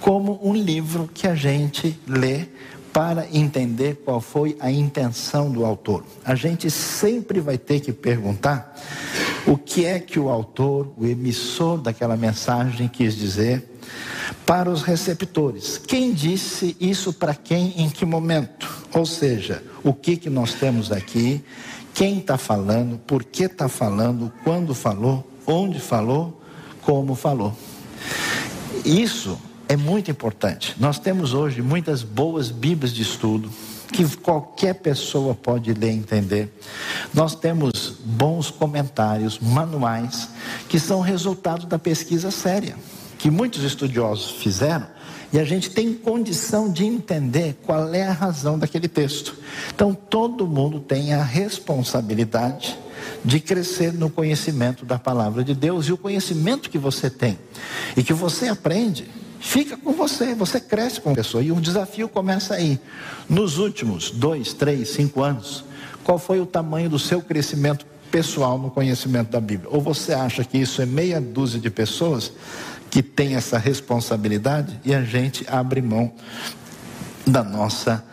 como 0.00 0.40
um 0.42 0.54
livro 0.54 1.08
que 1.12 1.26
a 1.26 1.34
gente 1.34 1.98
lê 2.06 2.46
para 2.92 3.28
entender 3.32 4.02
qual 4.04 4.20
foi 4.20 4.56
a 4.58 4.70
intenção 4.70 5.50
do 5.50 5.64
autor. 5.64 6.04
A 6.24 6.34
gente 6.34 6.70
sempre 6.70 7.40
vai 7.40 7.56
ter 7.56 7.80
que 7.80 7.92
perguntar 7.92 8.74
o 9.46 9.56
que 9.56 9.84
é 9.84 10.00
que 10.00 10.18
o 10.18 10.28
autor, 10.28 10.92
o 10.96 11.06
emissor 11.06 11.78
daquela 11.78 12.16
mensagem 12.16 12.88
quis 12.88 13.14
dizer 13.14 13.64
para 14.44 14.68
os 14.68 14.82
receptores. 14.82 15.78
Quem 15.78 16.12
disse 16.12 16.76
isso 16.80 17.12
para 17.12 17.34
quem, 17.34 17.80
em 17.80 17.88
que 17.88 18.04
momento? 18.04 18.68
Ou 18.92 19.06
seja, 19.06 19.62
o 19.84 19.94
que, 19.94 20.16
que 20.16 20.28
nós 20.28 20.54
temos 20.54 20.90
aqui, 20.90 21.44
quem 21.94 22.18
está 22.18 22.36
falando, 22.36 22.98
por 22.98 23.22
que 23.22 23.44
está 23.44 23.68
falando, 23.68 24.32
quando 24.42 24.74
falou, 24.74 25.28
onde 25.46 25.78
falou, 25.78 26.40
como 26.82 27.14
falou. 27.14 27.56
Isso 28.84 29.38
é 29.70 29.76
muito 29.76 30.10
importante. 30.10 30.74
Nós 30.80 30.98
temos 30.98 31.32
hoje 31.32 31.62
muitas 31.62 32.02
boas 32.02 32.50
Bíblias 32.50 32.92
de 32.92 33.02
estudo 33.02 33.48
que 33.92 34.04
qualquer 34.16 34.74
pessoa 34.74 35.32
pode 35.32 35.72
ler 35.72 35.92
e 35.92 35.94
entender. 35.94 36.52
Nós 37.14 37.36
temos 37.36 37.94
bons 38.04 38.50
comentários, 38.50 39.38
manuais, 39.38 40.28
que 40.68 40.80
são 40.80 41.00
resultado 41.00 41.66
da 41.66 41.78
pesquisa 41.78 42.32
séria, 42.32 42.74
que 43.16 43.30
muitos 43.30 43.62
estudiosos 43.62 44.42
fizeram, 44.42 44.88
e 45.32 45.38
a 45.38 45.44
gente 45.44 45.70
tem 45.70 45.94
condição 45.94 46.72
de 46.72 46.84
entender 46.84 47.56
qual 47.64 47.94
é 47.94 48.02
a 48.02 48.12
razão 48.12 48.58
daquele 48.58 48.88
texto. 48.88 49.36
Então, 49.72 49.94
todo 49.94 50.48
mundo 50.48 50.80
tem 50.80 51.14
a 51.14 51.22
responsabilidade 51.22 52.76
de 53.24 53.38
crescer 53.38 53.92
no 53.92 54.10
conhecimento 54.10 54.84
da 54.84 54.98
palavra 54.98 55.44
de 55.44 55.54
Deus 55.54 55.86
e 55.86 55.92
o 55.92 55.96
conhecimento 55.96 56.68
que 56.68 56.78
você 56.78 57.08
tem 57.08 57.38
e 57.96 58.02
que 58.02 58.12
você 58.12 58.48
aprende 58.48 59.20
fica 59.40 59.76
com 59.76 59.92
você, 59.92 60.34
você 60.34 60.60
cresce 60.60 61.00
com 61.00 61.10
a 61.10 61.14
pessoa. 61.14 61.42
E 61.42 61.50
o 61.50 61.60
desafio 61.60 62.08
começa 62.08 62.54
aí. 62.54 62.78
Nos 63.28 63.58
últimos 63.58 64.10
dois, 64.10 64.52
três, 64.52 64.90
cinco 64.90 65.22
anos, 65.22 65.64
qual 66.04 66.18
foi 66.18 66.40
o 66.40 66.46
tamanho 66.46 66.90
do 66.90 66.98
seu 66.98 67.22
crescimento 67.22 67.86
pessoal 68.10 68.58
no 68.58 68.70
conhecimento 68.70 69.30
da 69.30 69.40
Bíblia? 69.40 69.70
Ou 69.72 69.80
você 69.80 70.12
acha 70.12 70.44
que 70.44 70.58
isso 70.58 70.82
é 70.82 70.86
meia 70.86 71.20
dúzia 71.20 71.58
de 71.58 71.70
pessoas 71.70 72.32
que 72.90 73.02
tem 73.02 73.34
essa 73.34 73.56
responsabilidade 73.56 74.78
e 74.84 74.94
a 74.94 75.02
gente 75.02 75.44
abre 75.48 75.80
mão 75.80 76.12
da 77.26 77.42
nossa 77.42 78.04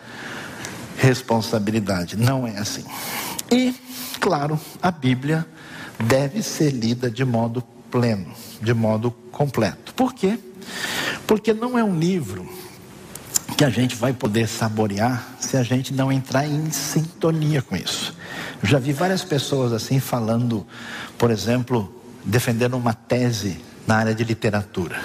responsabilidade? 0.98 2.16
Não 2.16 2.48
é 2.48 2.58
assim. 2.58 2.86
E, 3.52 3.74
claro, 4.20 4.60
a 4.82 4.92
Bíblia 4.92 5.46
deve 6.00 6.44
ser 6.44 6.72
lida 6.72 7.10
de 7.10 7.26
modo 7.26 7.64
pleno, 7.90 8.32
de 8.62 8.74
modo 8.74 9.12
completo. 9.32 9.94
Por 9.94 10.14
quê? 10.14 10.38
Porque 11.28 11.54
não 11.54 11.78
é 11.78 11.84
um 11.84 12.00
livro 12.00 12.50
que 13.58 13.66
a 13.66 13.70
gente 13.70 13.96
vai 13.96 14.14
poder 14.14 14.48
saborear 14.48 15.36
se 15.40 15.58
a 15.58 15.64
gente 15.64 15.94
não 15.94 16.12
entrar 16.12 16.48
em 16.48 16.72
sintonia 16.72 17.62
com 17.62 17.76
isso. 17.76 18.16
Eu 18.64 18.70
já 18.70 18.80
vi 18.80 18.94
várias 18.94 19.24
pessoas 19.24 19.74
assim 19.74 20.00
falando, 20.00 20.66
por 21.18 21.30
exemplo, 21.30 21.94
defendendo 22.24 22.78
uma 22.78 22.94
tese 22.94 23.62
na 23.88 23.96
área 23.96 24.14
de 24.14 24.24
literatura. 24.24 25.00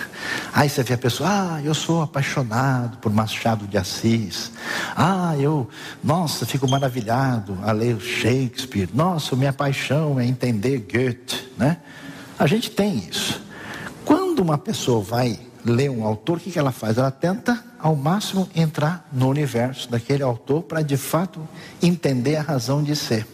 Aí 0.52 0.68
você 0.68 0.82
vê 0.82 0.94
a 0.94 0.98
pessoa, 0.98 1.28
ah, 1.30 1.62
eu 1.62 1.72
sou 1.72 2.02
apaixonado 2.02 2.98
por 2.98 3.12
Machado 3.12 3.66
de 3.66 3.78
Assis. 3.78 4.50
Ah, 4.96 5.34
eu, 5.38 5.68
nossa, 6.02 6.44
fico 6.44 6.68
maravilhado 6.68 7.56
a 7.62 7.72
ler 7.72 8.00
Shakespeare. 8.00 8.88
Nossa, 8.92 9.36
minha 9.36 9.52
paixão 9.52 10.18
é 10.18 10.26
entender 10.26 10.78
Goethe, 10.78 11.48
né? 11.56 11.78
A 12.38 12.46
gente 12.46 12.70
tem 12.70 12.98
isso. 13.08 13.40
Quando 14.04 14.40
uma 14.40 14.58
pessoa 14.58 15.00
vai 15.00 15.38
lê 15.64 15.88
um 15.88 16.04
autor, 16.04 16.38
o 16.38 16.40
que, 16.40 16.58
ela 16.58 16.72
faz? 16.72 16.98
Ela 16.98 17.10
tenta, 17.10 17.62
ao 17.78 17.94
máximo, 17.94 18.48
entrar 18.54 19.08
no 19.12 19.28
universo 19.28 19.90
daquele 19.90 20.22
autor 20.22 20.62
para, 20.62 20.82
de 20.82 20.96
fato, 20.96 21.46
entender 21.80 22.36
a 22.36 22.42
razão 22.42 22.82
de 22.82 22.96
ser. 22.96 23.26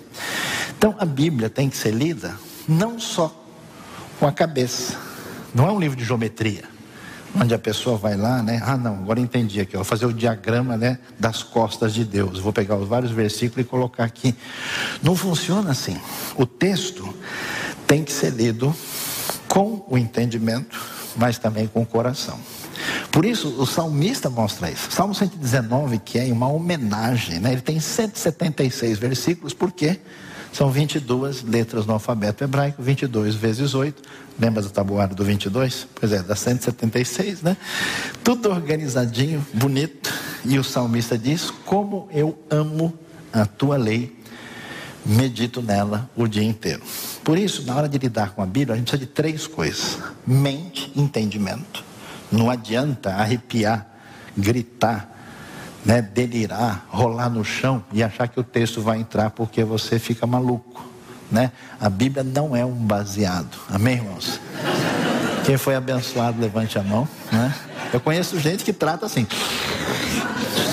Então, 0.76 0.94
a 0.98 1.04
Bíblia 1.04 1.48
tem 1.48 1.68
que 1.68 1.76
ser 1.76 1.92
lida 1.92 2.34
não 2.68 3.00
só 3.00 3.34
com 4.18 4.26
a 4.26 4.32
cabeça. 4.32 4.96
Não 5.54 5.66
é 5.66 5.72
um 5.72 5.80
livro 5.80 5.96
de 5.96 6.04
geometria, 6.04 6.64
onde 7.34 7.54
a 7.54 7.58
pessoa 7.58 7.96
vai 7.96 8.16
lá, 8.16 8.42
né? 8.42 8.60
Ah, 8.62 8.76
não, 8.76 8.94
agora 8.94 9.18
entendi 9.18 9.60
aqui, 9.60 9.74
vou 9.74 9.84
fazer 9.84 10.06
o 10.06 10.12
diagrama, 10.12 10.76
né, 10.76 10.98
das 11.18 11.42
costas 11.42 11.94
de 11.94 12.04
Deus. 12.04 12.38
Vou 12.38 12.52
pegar 12.52 12.76
os 12.76 12.86
vários 12.86 13.10
versículos 13.10 13.64
e 13.64 13.68
colocar 13.68 14.04
aqui. 14.04 14.34
Não 15.02 15.16
funciona 15.16 15.70
assim. 15.70 15.98
O 16.36 16.44
texto 16.44 17.14
tem 17.86 18.04
que 18.04 18.12
ser 18.12 18.30
lido 18.30 18.74
com 19.48 19.84
o 19.88 19.96
entendimento 19.96 20.97
mas 21.18 21.36
também 21.36 21.66
com 21.66 21.82
o 21.82 21.86
coração. 21.86 22.38
Por 23.10 23.24
isso, 23.24 23.48
o 23.60 23.66
salmista 23.66 24.30
mostra 24.30 24.70
isso. 24.70 24.90
Salmo 24.90 25.14
119, 25.14 25.98
que 25.98 26.18
é 26.18 26.32
uma 26.32 26.48
homenagem, 26.48 27.40
né? 27.40 27.52
ele 27.52 27.60
tem 27.60 27.80
176 27.80 28.98
versículos, 28.98 29.52
porque 29.52 29.98
são 30.52 30.70
22 30.70 31.42
letras 31.42 31.84
no 31.84 31.92
alfabeto 31.92 32.42
hebraico, 32.42 32.82
22 32.82 33.34
vezes 33.34 33.74
8. 33.74 34.02
Lembra 34.38 34.62
do 34.62 34.70
tabuário 34.70 35.14
do 35.14 35.24
22? 35.24 35.86
Pois 35.94 36.12
é, 36.12 36.22
dá 36.22 36.34
176, 36.34 37.42
né? 37.42 37.56
Tudo 38.24 38.50
organizadinho, 38.50 39.44
bonito. 39.52 40.12
E 40.44 40.58
o 40.58 40.64
salmista 40.64 41.18
diz: 41.18 41.50
Como 41.66 42.08
eu 42.12 42.38
amo 42.48 42.96
a 43.32 43.44
tua 43.44 43.76
lei, 43.76 44.16
medito 45.04 45.60
nela 45.60 46.08
o 46.16 46.26
dia 46.26 46.44
inteiro. 46.44 46.82
Por 47.28 47.36
isso, 47.36 47.62
na 47.66 47.76
hora 47.76 47.86
de 47.86 47.98
lidar 47.98 48.30
com 48.30 48.42
a 48.42 48.46
Bíblia, 48.46 48.72
a 48.72 48.78
gente 48.78 48.88
precisa 48.88 49.06
de 49.06 49.12
três 49.12 49.46
coisas: 49.46 49.98
mente, 50.26 50.90
entendimento. 50.96 51.84
Não 52.32 52.48
adianta 52.48 53.10
arrepiar, 53.10 53.86
gritar, 54.34 55.14
né, 55.84 56.00
delirar, 56.00 56.86
rolar 56.88 57.28
no 57.28 57.44
chão 57.44 57.84
e 57.92 58.02
achar 58.02 58.28
que 58.28 58.40
o 58.40 58.42
texto 58.42 58.80
vai 58.80 58.98
entrar 58.98 59.28
porque 59.28 59.62
você 59.62 59.98
fica 59.98 60.26
maluco. 60.26 60.82
Né? 61.30 61.52
A 61.78 61.90
Bíblia 61.90 62.24
não 62.24 62.56
é 62.56 62.64
um 62.64 62.72
baseado. 62.72 63.58
Amém, 63.68 63.96
irmãos? 63.96 64.40
Quem 65.44 65.58
foi 65.58 65.74
abençoado, 65.74 66.40
levante 66.40 66.78
a 66.78 66.82
mão. 66.82 67.06
Né? 67.30 67.54
Eu 67.92 68.00
conheço 68.00 68.40
gente 68.40 68.64
que 68.64 68.72
trata 68.72 69.04
assim 69.04 69.26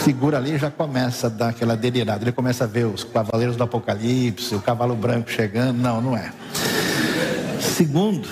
segura 0.06 0.38
ali 0.38 0.56
já 0.56 0.70
começa 0.70 1.26
a 1.26 1.30
dar 1.32 1.50
aquela 1.50 1.76
delirada. 1.76 2.24
Ele 2.24 2.32
começa 2.32 2.66
a 2.66 2.68
ver 2.68 2.86
os 2.86 3.04
cavaleiros 3.04 3.56
do 3.56 3.64
Apocalipse, 3.64 4.54
o 4.54 4.62
cavalo 4.62 4.96
branco 4.96 5.32
chegando. 5.32 5.80
Não, 5.80 6.00
não 6.00 6.16
é. 6.16 6.32
Segundo, 7.60 8.30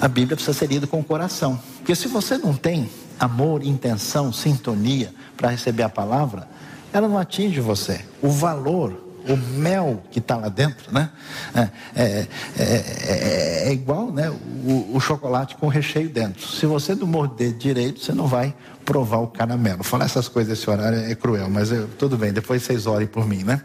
a 0.00 0.06
Bíblia 0.06 0.36
precisa 0.36 0.56
ser 0.56 0.68
lida 0.68 0.86
com 0.86 1.00
o 1.00 1.04
coração. 1.04 1.60
Porque 1.78 1.96
se 1.96 2.06
você 2.06 2.38
não 2.38 2.54
tem 2.54 2.88
amor, 3.18 3.64
intenção, 3.64 4.32
sintonia 4.32 5.12
para 5.36 5.48
receber 5.48 5.82
a 5.82 5.88
palavra, 5.88 6.46
ela 6.92 7.08
não 7.08 7.18
atinge 7.18 7.58
você. 7.58 8.04
O 8.22 8.28
valor 8.28 9.05
o 9.28 9.36
mel 9.36 10.02
que 10.10 10.18
está 10.18 10.36
lá 10.36 10.48
dentro, 10.48 10.92
né? 10.92 11.10
É, 11.54 11.68
é, 11.96 12.26
é, 12.58 13.68
é, 13.68 13.72
igual 13.72 14.12
né? 14.12 14.30
O, 14.30 14.96
o, 14.96 15.00
chocolate 15.00 15.56
com 15.56 15.68
recheio 15.68 16.08
dentro. 16.08 16.46
Se 16.46 16.66
você 16.66 16.94
não 16.94 17.06
morder 17.06 17.52
direito, 17.52 18.00
você 18.00 18.12
não 18.12 18.26
vai 18.26 18.54
provar 18.84 19.18
o 19.18 19.26
caramelo. 19.26 19.82
Falar 19.82 20.04
essas 20.04 20.28
coisas 20.28 20.58
esse 20.58 20.68
horário 20.70 20.98
é 20.98 21.14
cruel, 21.14 21.50
mas 21.50 21.72
eu, 21.72 21.88
tudo 21.88 22.16
bem, 22.16 22.32
depois 22.32 22.62
vocês 22.62 22.86
orem 22.86 23.06
por 23.06 23.26
mim, 23.26 23.42
né? 23.42 23.62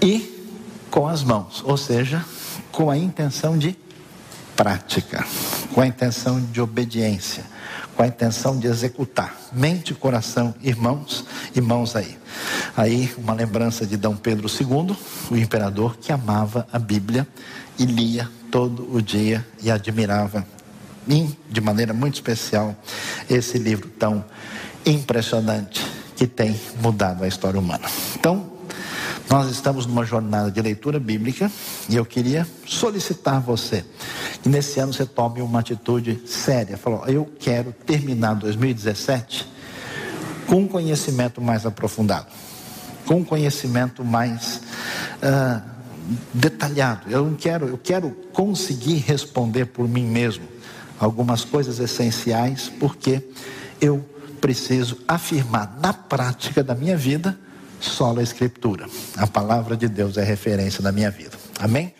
E 0.00 0.54
com 0.90 1.06
as 1.06 1.22
mãos, 1.22 1.62
ou 1.64 1.76
seja, 1.76 2.24
com 2.70 2.90
a 2.90 2.96
intenção 2.96 3.58
de 3.58 3.76
prática, 4.56 5.24
com 5.72 5.80
a 5.80 5.86
intenção 5.86 6.40
de 6.40 6.60
obediência 6.60 7.44
com 7.96 8.02
a 8.02 8.06
intenção 8.06 8.58
de 8.58 8.66
executar. 8.66 9.36
Mente 9.52 9.92
e 9.92 9.94
coração, 9.94 10.54
irmãos 10.62 11.24
e 11.54 11.60
mãos 11.60 11.96
aí. 11.96 12.18
Aí, 12.76 13.12
uma 13.18 13.34
lembrança 13.34 13.86
de 13.86 13.96
D. 13.96 14.08
Pedro 14.22 14.48
II, 14.48 14.96
o 15.30 15.36
imperador 15.36 15.96
que 15.96 16.12
amava 16.12 16.66
a 16.72 16.78
Bíblia 16.78 17.26
e 17.78 17.84
lia 17.84 18.28
todo 18.50 18.88
o 18.94 19.00
dia 19.00 19.46
e 19.62 19.70
admirava, 19.70 20.46
de 21.48 21.60
maneira 21.60 21.92
muito 21.92 22.14
especial, 22.14 22.76
esse 23.28 23.58
livro 23.58 23.88
tão 23.88 24.24
impressionante 24.86 25.84
que 26.16 26.26
tem 26.26 26.58
mudado 26.80 27.24
a 27.24 27.28
história 27.28 27.58
humana. 27.58 27.88
Então, 28.14 28.49
nós 29.30 29.48
estamos 29.48 29.86
numa 29.86 30.04
jornada 30.04 30.50
de 30.50 30.60
leitura 30.60 30.98
bíblica 30.98 31.48
e 31.88 31.94
eu 31.94 32.04
queria 32.04 32.44
solicitar 32.66 33.40
você 33.40 33.84
que 34.42 34.48
nesse 34.48 34.80
ano 34.80 34.92
você 34.92 35.06
tome 35.06 35.40
uma 35.40 35.60
atitude 35.60 36.20
séria. 36.26 36.76
Falou, 36.76 37.06
eu 37.06 37.30
quero 37.38 37.72
terminar 37.86 38.34
2017 38.34 39.48
com 40.48 40.62
um 40.62 40.66
conhecimento 40.66 41.40
mais 41.40 41.64
aprofundado, 41.64 42.26
com 43.06 43.18
um 43.18 43.24
conhecimento 43.24 44.04
mais 44.04 44.62
uh, 45.22 45.62
detalhado. 46.34 47.08
Eu 47.08 47.24
não 47.24 47.34
quero, 47.36 47.68
eu 47.68 47.78
quero 47.78 48.10
conseguir 48.32 48.96
responder 48.96 49.66
por 49.66 49.88
mim 49.88 50.06
mesmo 50.06 50.44
algumas 50.98 51.44
coisas 51.44 51.78
essenciais, 51.78 52.68
porque 52.80 53.22
eu 53.80 54.04
preciso 54.40 54.98
afirmar 55.06 55.78
na 55.80 55.92
prática 55.92 56.64
da 56.64 56.74
minha 56.74 56.96
vida 56.96 57.38
Só 57.80 58.16
a 58.16 58.22
Escritura. 58.22 58.86
A 59.16 59.26
palavra 59.26 59.76
de 59.76 59.88
Deus 59.88 60.16
é 60.16 60.22
referência 60.22 60.82
na 60.82 60.92
minha 60.92 61.10
vida. 61.10 61.36
Amém? 61.58 61.94